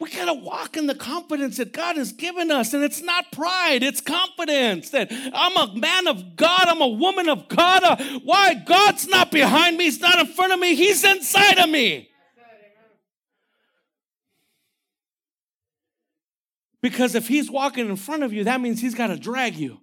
[0.00, 2.74] We got to walk in the confidence that God has given us.
[2.74, 7.28] And it's not pride, it's confidence that I'm a man of God, I'm a woman
[7.28, 7.84] of God.
[7.84, 8.54] Uh, why?
[8.54, 12.10] God's not behind me, He's not in front of me, He's inside of me.
[16.84, 19.80] Because if he's walking in front of you, that means he's got to drag you.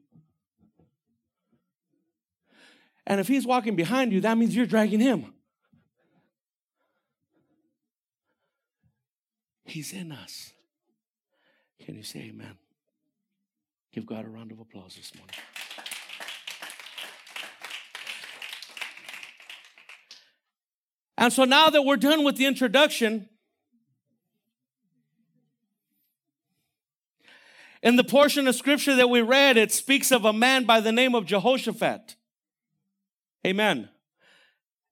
[3.08, 5.34] And if he's walking behind you, that means you're dragging him.
[9.66, 10.54] He's in us.
[11.84, 12.60] Can you say amen?
[13.92, 15.36] Give God a round of applause this morning.
[21.18, 23.28] And so now that we're done with the introduction,
[27.84, 30.92] In the portion of scripture that we read, it speaks of a man by the
[30.92, 32.16] name of Jehoshaphat.
[33.46, 33.90] Amen.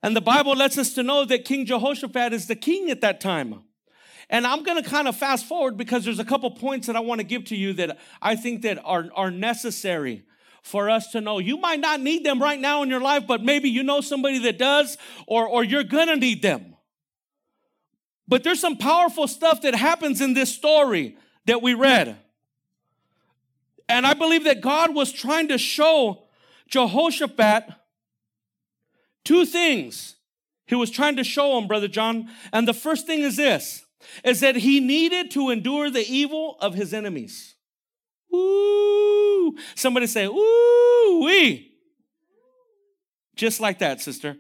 [0.02, 3.22] And the Bible lets us to know that King Jehoshaphat is the king at that
[3.22, 3.64] time.
[4.30, 7.00] And I'm going to kind of fast forward because there's a couple points that I
[7.00, 10.24] want to give to you that I think that are, are necessary
[10.62, 11.40] for us to know.
[11.40, 14.40] You might not need them right now in your life, but maybe you know somebody
[14.40, 16.76] that does, or, or you're going to need them.
[18.28, 22.18] But there's some powerful stuff that happens in this story that we read.
[23.90, 26.28] And I believe that God was trying to show
[26.68, 27.64] Jehoshaphat
[29.26, 30.16] two things.
[30.68, 32.30] He was trying to show him, Brother John.
[32.54, 33.84] And the first thing is this
[34.24, 37.56] is that he needed to endure the evil of his enemies.
[38.34, 39.58] Ooh.
[39.76, 41.74] Somebody say, ooh, wee.
[43.36, 44.38] Just like that, sister.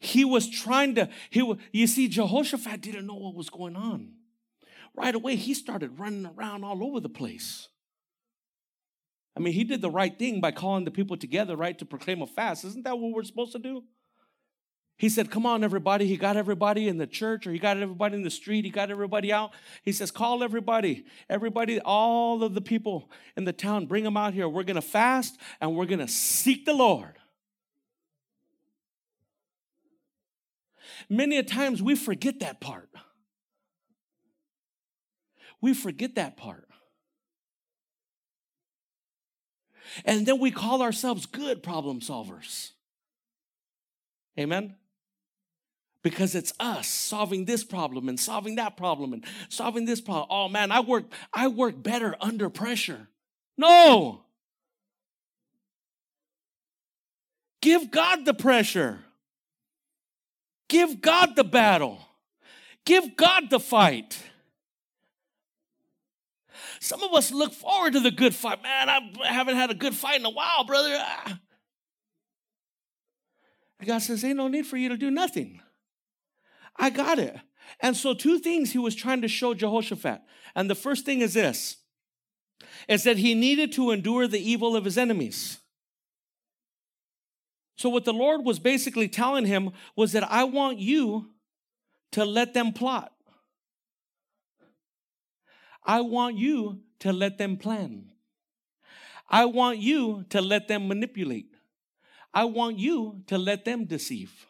[0.00, 4.17] He was trying to, he, you see, Jehoshaphat didn't know what was going on
[4.98, 7.68] right away he started running around all over the place.
[9.36, 12.22] I mean, he did the right thing by calling the people together, right, to proclaim
[12.22, 12.64] a fast.
[12.64, 13.84] Isn't that what we're supposed to do?
[14.96, 16.06] He said, Come on, everybody.
[16.08, 18.64] He got everybody in the church or he got everybody in the street.
[18.64, 19.52] He got everybody out.
[19.84, 24.34] He says, Call everybody, everybody, all of the people in the town, bring them out
[24.34, 24.48] here.
[24.48, 27.14] We're going to fast and we're going to seek the Lord.
[31.08, 32.87] Many a times we forget that part.
[35.60, 36.68] We forget that part.
[40.04, 42.70] And then we call ourselves good problem solvers.
[44.38, 44.76] Amen?
[46.02, 50.26] Because it's us solving this problem and solving that problem and solving this problem.
[50.30, 53.08] Oh man, I work, I work better under pressure.
[53.56, 54.22] No.
[57.60, 59.00] Give God the pressure.
[60.68, 61.98] Give God the battle.
[62.84, 64.22] Give God the fight.
[66.80, 68.62] Some of us look forward to the good fight.
[68.62, 70.96] Man, I haven't had a good fight in a while, brother.
[70.98, 71.38] Ah.
[73.84, 75.60] God says, Ain't no need for you to do nothing.
[76.76, 77.36] I got it.
[77.80, 80.22] And so, two things he was trying to show Jehoshaphat.
[80.54, 81.76] And the first thing is this
[82.88, 85.58] is that he needed to endure the evil of his enemies.
[87.76, 91.30] So, what the Lord was basically telling him was that I want you
[92.12, 93.12] to let them plot.
[95.88, 98.12] I want you to let them plan.
[99.30, 101.54] I want you to let them manipulate.
[102.34, 104.46] I want you to let them deceive.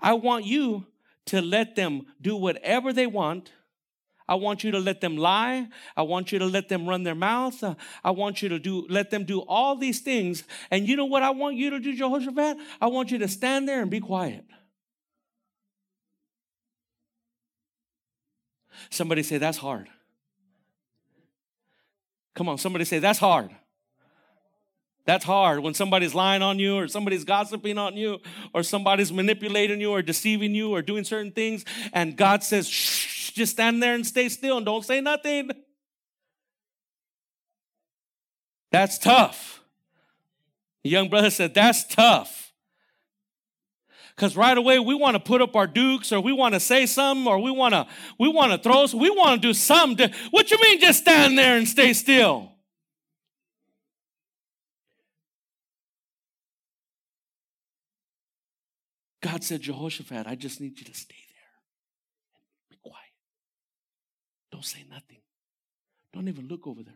[0.00, 0.86] I want you
[1.26, 3.52] to let them do whatever they want.
[4.28, 5.68] I want you to let them lie.
[5.96, 7.62] I want you to let them run their mouth.
[8.02, 10.42] I want you to do let them do all these things.
[10.72, 12.58] And you know what I want you to do, Jehoshaphat?
[12.80, 14.44] I want you to stand there and be quiet.
[18.90, 19.88] Somebody say that's hard.
[22.36, 23.50] Come on, somebody say that's hard.
[25.06, 28.18] That's hard when somebody's lying on you or somebody's gossiping on you
[28.52, 31.64] or somebody's manipulating you or deceiving you or doing certain things.
[31.92, 35.50] And God says, shh, just stand there and stay still and don't say nothing.
[38.70, 39.62] That's tough.
[40.82, 42.45] The young brother said, That's tough.
[44.16, 46.86] Because right away we want to put up our dukes or we want to say
[46.86, 47.86] something or we want to
[48.18, 50.10] we want to throw some, we want to do something.
[50.30, 52.52] What you mean just stand there and stay still?
[59.20, 61.50] God said, Jehoshaphat, I just need you to stay there
[62.70, 63.12] and be quiet.
[64.52, 65.18] Don't say nothing.
[66.14, 66.94] Don't even look over there.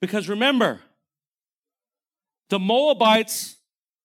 [0.00, 0.80] Because remember,
[2.48, 3.56] the Moabites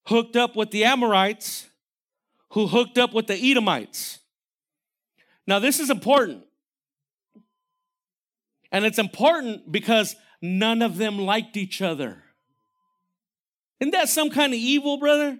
[0.06, 1.68] hooked up with the Amorites,
[2.52, 4.20] who hooked up with the Edomites.
[5.48, 6.44] Now, this is important.
[8.72, 12.24] And it's important because none of them liked each other.
[13.80, 15.38] Isn't that some kind of evil, brother?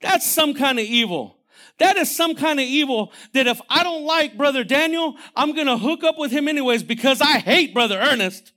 [0.00, 1.38] That's some kind of evil.
[1.78, 5.66] That is some kind of evil that if I don't like Brother Daniel, I'm going
[5.66, 8.52] to hook up with him anyways because I hate Brother Ernest.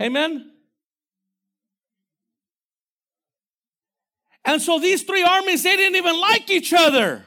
[0.00, 0.50] Amen?
[4.44, 7.24] And so these three armies, they didn't even like each other.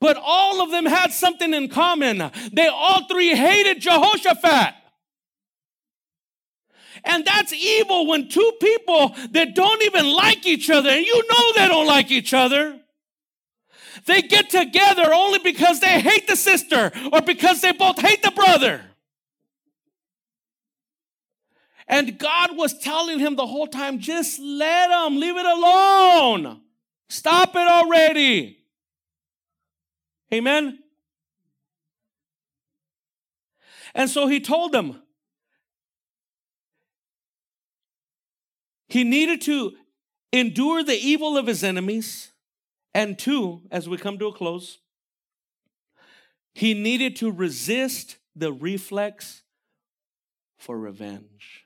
[0.00, 2.30] But all of them had something in common.
[2.52, 4.74] They all three hated Jehoshaphat.
[7.04, 11.52] And that's evil when two people that don't even like each other, and you know
[11.54, 12.78] they don't like each other,
[14.06, 18.30] they get together only because they hate the sister or because they both hate the
[18.30, 18.82] brother.
[21.90, 26.60] And God was telling him the whole time, just let him, leave it alone.
[27.08, 28.58] Stop it already.
[30.32, 30.78] Amen.
[33.92, 35.02] And so he told them,
[38.86, 39.72] He needed to
[40.32, 42.30] endure the evil of his enemies.
[42.94, 44.78] And two, as we come to a close,
[46.54, 49.42] he needed to resist the reflex
[50.56, 51.59] for revenge.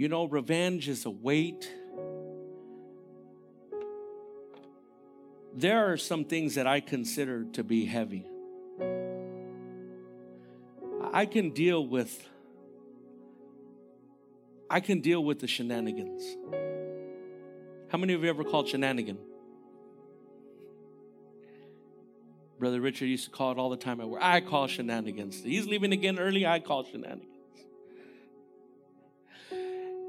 [0.00, 1.70] You know, revenge is a weight
[5.54, 8.24] there are some things that I consider to be heavy.
[11.12, 12.26] I can deal with
[14.70, 16.22] I can deal with the shenanigans.
[17.88, 19.18] How many of you ever called shenanigan?
[22.58, 24.22] Brother Richard used to call it all the time at work.
[24.22, 25.42] I call shenanigans.
[25.42, 26.46] He's leaving again early.
[26.46, 27.29] I call shenanigans.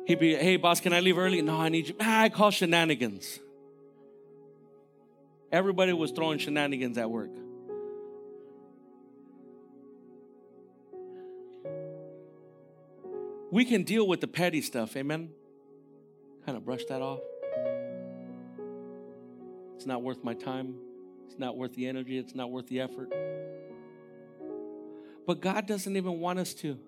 [0.05, 1.41] He'd be, hey boss, can I leave early?
[1.41, 1.95] No, I need you.
[1.99, 3.39] I call shenanigans.
[5.51, 7.29] Everybody was throwing shenanigans at work.
[13.51, 15.31] We can deal with the petty stuff, amen?
[16.45, 17.19] Kind of brush that off.
[19.75, 20.75] It's not worth my time.
[21.27, 22.17] It's not worth the energy.
[22.17, 23.11] It's not worth the effort.
[25.27, 26.79] But God doesn't even want us to.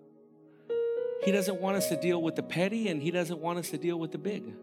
[1.23, 3.77] He doesn't want us to deal with the petty, and He doesn't want us to
[3.77, 4.53] deal with the big.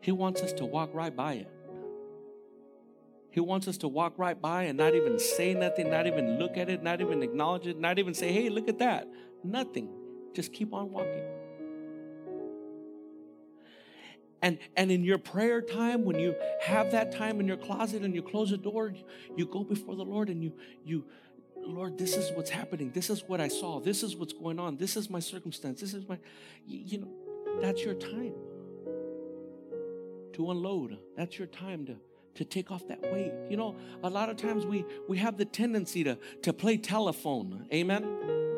[0.00, 1.48] He wants us to walk right by it.
[3.30, 6.58] He wants us to walk right by and not even say nothing, not even look
[6.58, 9.08] at it, not even acknowledge it, not even say, hey, look at that.
[9.42, 9.88] Nothing.
[10.34, 11.22] Just keep on walking.
[14.42, 18.14] and and in your prayer time when you have that time in your closet and
[18.14, 18.92] you close the door
[19.36, 20.52] you go before the lord and you
[20.84, 21.04] you
[21.62, 22.90] lord this is what's happening.
[22.92, 23.80] This is what i saw.
[23.80, 24.76] This is what's going on.
[24.76, 25.80] This is my circumstance.
[25.80, 26.18] This is my
[26.66, 27.12] you know
[27.60, 28.34] that's your time
[30.34, 30.98] to unload.
[31.16, 31.96] That's your time to
[32.34, 33.32] to take off that weight.
[33.50, 37.66] You know a lot of times we we have the tendency to to play telephone.
[37.72, 38.51] Amen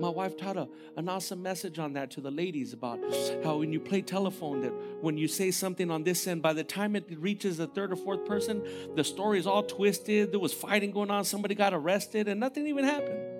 [0.00, 3.00] my wife taught a, an awesome message on that to the ladies about
[3.42, 6.64] how when you play telephone, that when you say something on this end, by the
[6.64, 8.62] time it reaches the third or fourth person,
[8.94, 10.32] the story is all twisted.
[10.32, 13.37] There was fighting going on, somebody got arrested, and nothing even happened.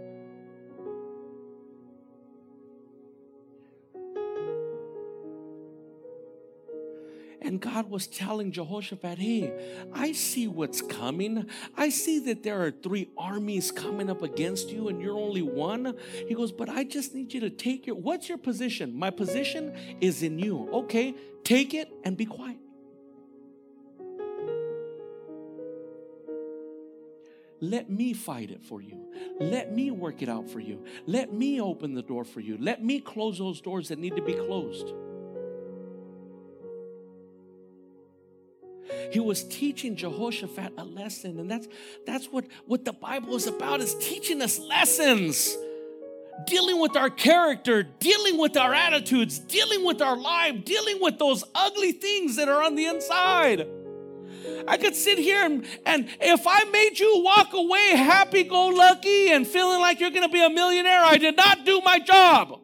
[7.49, 9.51] And God was telling Jehoshaphat, hey,
[9.95, 11.49] I see what's coming.
[11.79, 15.97] I see that there are three armies coming up against you and you're only one.
[16.29, 18.95] He goes, but I just need you to take your, what's your position?
[18.95, 20.69] My position is in you.
[20.75, 22.59] Okay, take it and be quiet.
[27.63, 29.07] Let me fight it for you.
[29.41, 30.85] Let me work it out for you.
[31.07, 32.59] Let me open the door for you.
[32.61, 34.93] Let me close those doors that need to be closed.
[39.11, 41.39] He was teaching Jehoshaphat a lesson.
[41.39, 41.69] And that's,
[42.07, 45.57] that's what, what the Bible is about, is teaching us lessons.
[46.47, 51.43] Dealing with our character, dealing with our attitudes, dealing with our life, dealing with those
[51.55, 53.67] ugly things that are on the inside.
[54.67, 59.31] I could sit here and, and if I made you walk away happy go lucky
[59.31, 62.61] and feeling like you're gonna be a millionaire, I did not do my job.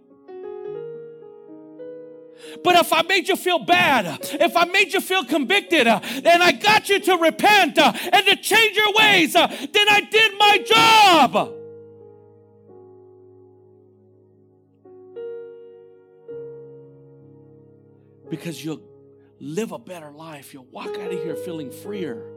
[2.63, 6.43] But if I made you feel bad, if I made you feel convicted, uh, and
[6.43, 10.33] I got you to repent uh, and to change your ways, uh, then I did
[10.39, 11.61] my job.
[18.31, 18.83] Because you'll
[19.39, 22.34] live a better life, you'll walk out of here feeling freer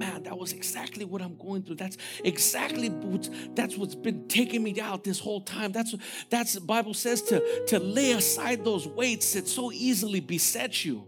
[0.00, 1.76] man, that was exactly what I'm going through.
[1.76, 5.72] That's exactly what's, that's what's been taking me out this whole time.
[5.72, 5.94] That's
[6.30, 11.06] that's the Bible says to, to lay aside those weights that so easily beset you.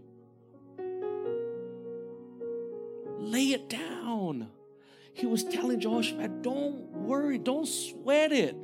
[3.17, 4.49] Lay it down.
[5.13, 8.55] He was telling Joshua, don't worry, don't sweat it.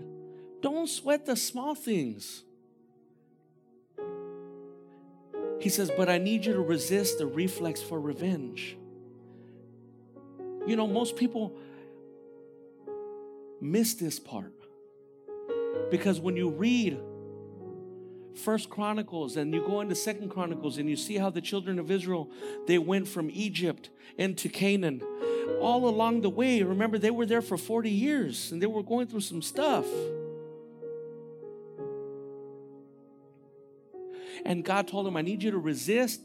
[0.61, 2.43] Don't sweat the small things.
[5.59, 8.77] He says, but I need you to resist the reflex for revenge.
[10.67, 11.55] You know, most people
[13.61, 14.53] miss this part
[15.91, 16.99] because when you read
[18.39, 21.91] First Chronicles and you go into Second Chronicles and you see how the children of
[21.91, 22.29] Israel
[22.67, 25.01] they went from Egypt into Canaan.
[25.59, 29.07] All along the way, remember they were there for 40 years and they were going
[29.07, 29.85] through some stuff.
[34.45, 36.21] And God told them, I need you to resist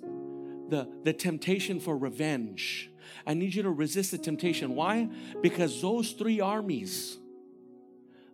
[0.69, 2.91] the, the temptation for revenge.
[3.27, 4.75] I need you to resist the temptation.
[4.75, 5.09] Why?
[5.41, 7.19] Because those three armies,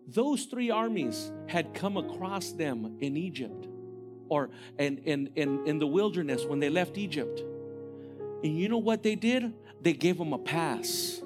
[0.07, 3.67] those three armies had come across them in Egypt
[4.29, 7.41] or in, in, in, in the wilderness when they left Egypt.
[8.43, 9.53] And you know what they did?
[9.81, 11.21] They gave them a pass.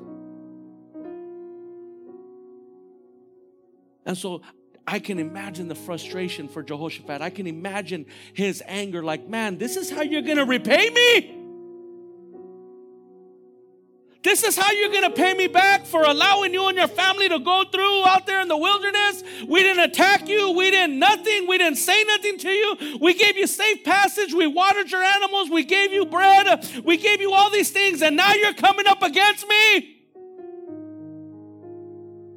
[4.06, 4.42] And so
[4.88, 7.22] I can imagine the frustration for Jehoshaphat.
[7.22, 11.45] I can imagine his anger like, man, this is how you're going to repay me?
[14.26, 17.30] This is how you're going to pay me back for allowing you and your family
[17.30, 19.24] to go through out there in the wilderness.
[19.48, 20.50] We didn't attack you.
[20.58, 21.48] We didn't nothing.
[21.48, 22.98] We didn't say nothing to you.
[23.00, 24.34] We gave you safe passage.
[24.34, 25.52] We watered your animals.
[25.52, 26.68] We gave you bread.
[26.84, 28.02] We gave you all these things.
[28.02, 30.02] And now you're coming up against me.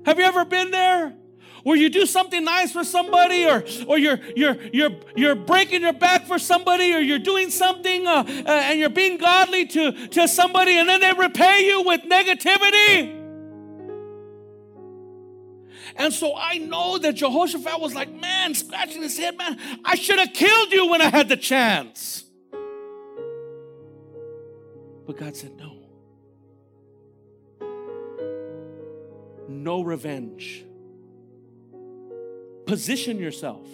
[0.05, 1.15] Have you ever been there?
[1.63, 5.93] Where you do something nice for somebody or, or you're, you're, you're, you're breaking your
[5.93, 10.29] back for somebody or you're doing something uh, uh, and you're being godly to, to
[10.29, 13.19] somebody and then they repay you with negativity.
[15.97, 20.21] And so I know that Jehoshaphat was like, man, scratching his head, man, I should
[20.21, 22.25] have killed you when I had the chance.
[25.07, 25.75] But God said, no.
[29.49, 30.65] No revenge.
[32.69, 33.67] Position yourself.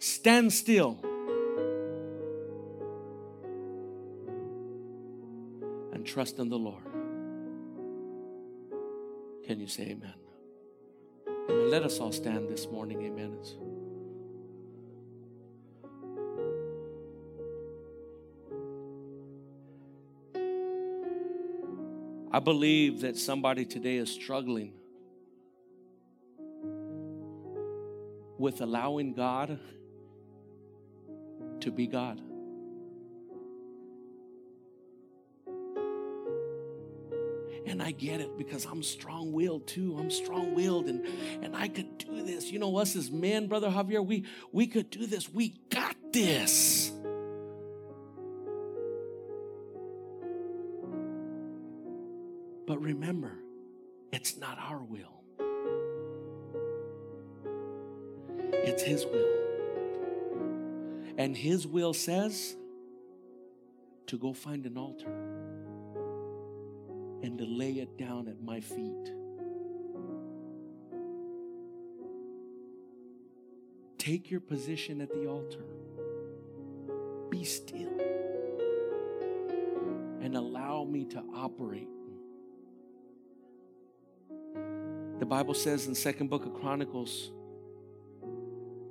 [0.00, 0.98] Stand still.
[5.92, 6.82] And trust in the Lord.
[9.46, 10.14] Can you say amen?
[11.28, 11.70] Amen.
[11.70, 13.00] Let us all stand this morning.
[13.04, 13.38] Amen.
[22.32, 24.79] I believe that somebody today is struggling
[28.40, 29.58] with allowing God
[31.60, 32.20] to be God.
[37.66, 39.96] And I get it because I'm strong willed too.
[39.98, 41.06] I'm strong willed and,
[41.42, 42.50] and I could do this.
[42.50, 45.32] You know, us as men, Brother Javier, we, we could do this.
[45.32, 46.90] We got this.
[52.66, 53.32] But remember,
[54.12, 55.19] it's not our will,
[58.70, 59.28] it's His will.
[61.18, 62.56] And His will says
[64.06, 65.12] to go find an altar
[67.22, 69.12] and to lay it down at my feet.
[73.98, 75.64] Take your position at the altar.
[77.28, 77.92] Be still.
[80.22, 81.88] And allow me to operate.
[85.18, 87.32] The Bible says in second book of Chronicles,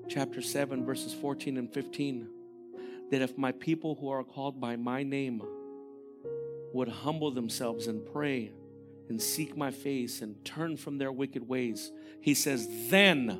[0.10, 2.28] chapter 7, verses 14 and 15,
[3.12, 5.42] that if my people who are called by my name
[6.74, 8.52] would humble themselves and pray
[9.08, 11.92] and seek my face and turn from their wicked ways,
[12.22, 13.40] he says, then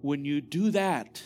[0.00, 1.22] when you do that,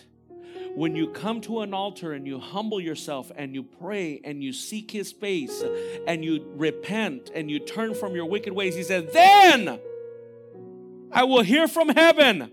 [0.74, 4.52] when you come to an altar and you humble yourself and you pray and you
[4.52, 5.62] seek his face
[6.06, 9.78] and you repent and you turn from your wicked ways, he says, then
[11.12, 12.52] I will hear from heaven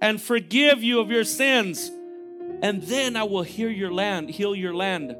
[0.00, 1.90] and forgive you of your sins.
[2.62, 5.16] And then I will heal your land, heal your land.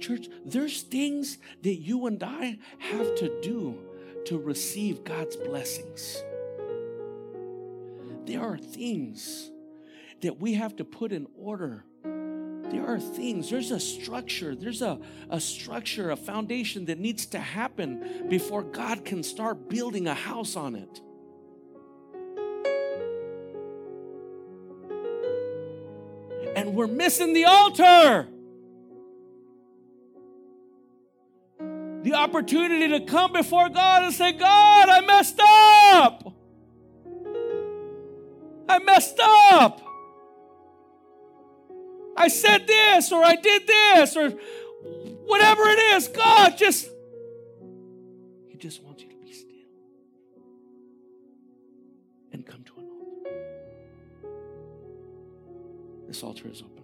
[0.00, 3.78] Church, there's things that you and I have to do
[4.26, 6.22] to receive God's blessings.
[8.24, 9.50] There are things
[10.22, 11.84] that we have to put in order.
[12.02, 14.98] There are things, there's a structure, there's a,
[15.28, 20.54] a structure, a foundation that needs to happen before God can start building a house
[20.56, 21.00] on it.
[26.70, 28.28] And we're missing the altar.
[32.04, 36.32] The opportunity to come before God and say, God, I messed up.
[38.68, 39.80] I messed up.
[42.16, 46.06] I said this or I did this or whatever it is.
[46.06, 46.88] God just,
[48.48, 49.09] He just wants you
[56.10, 56.79] This altar is open.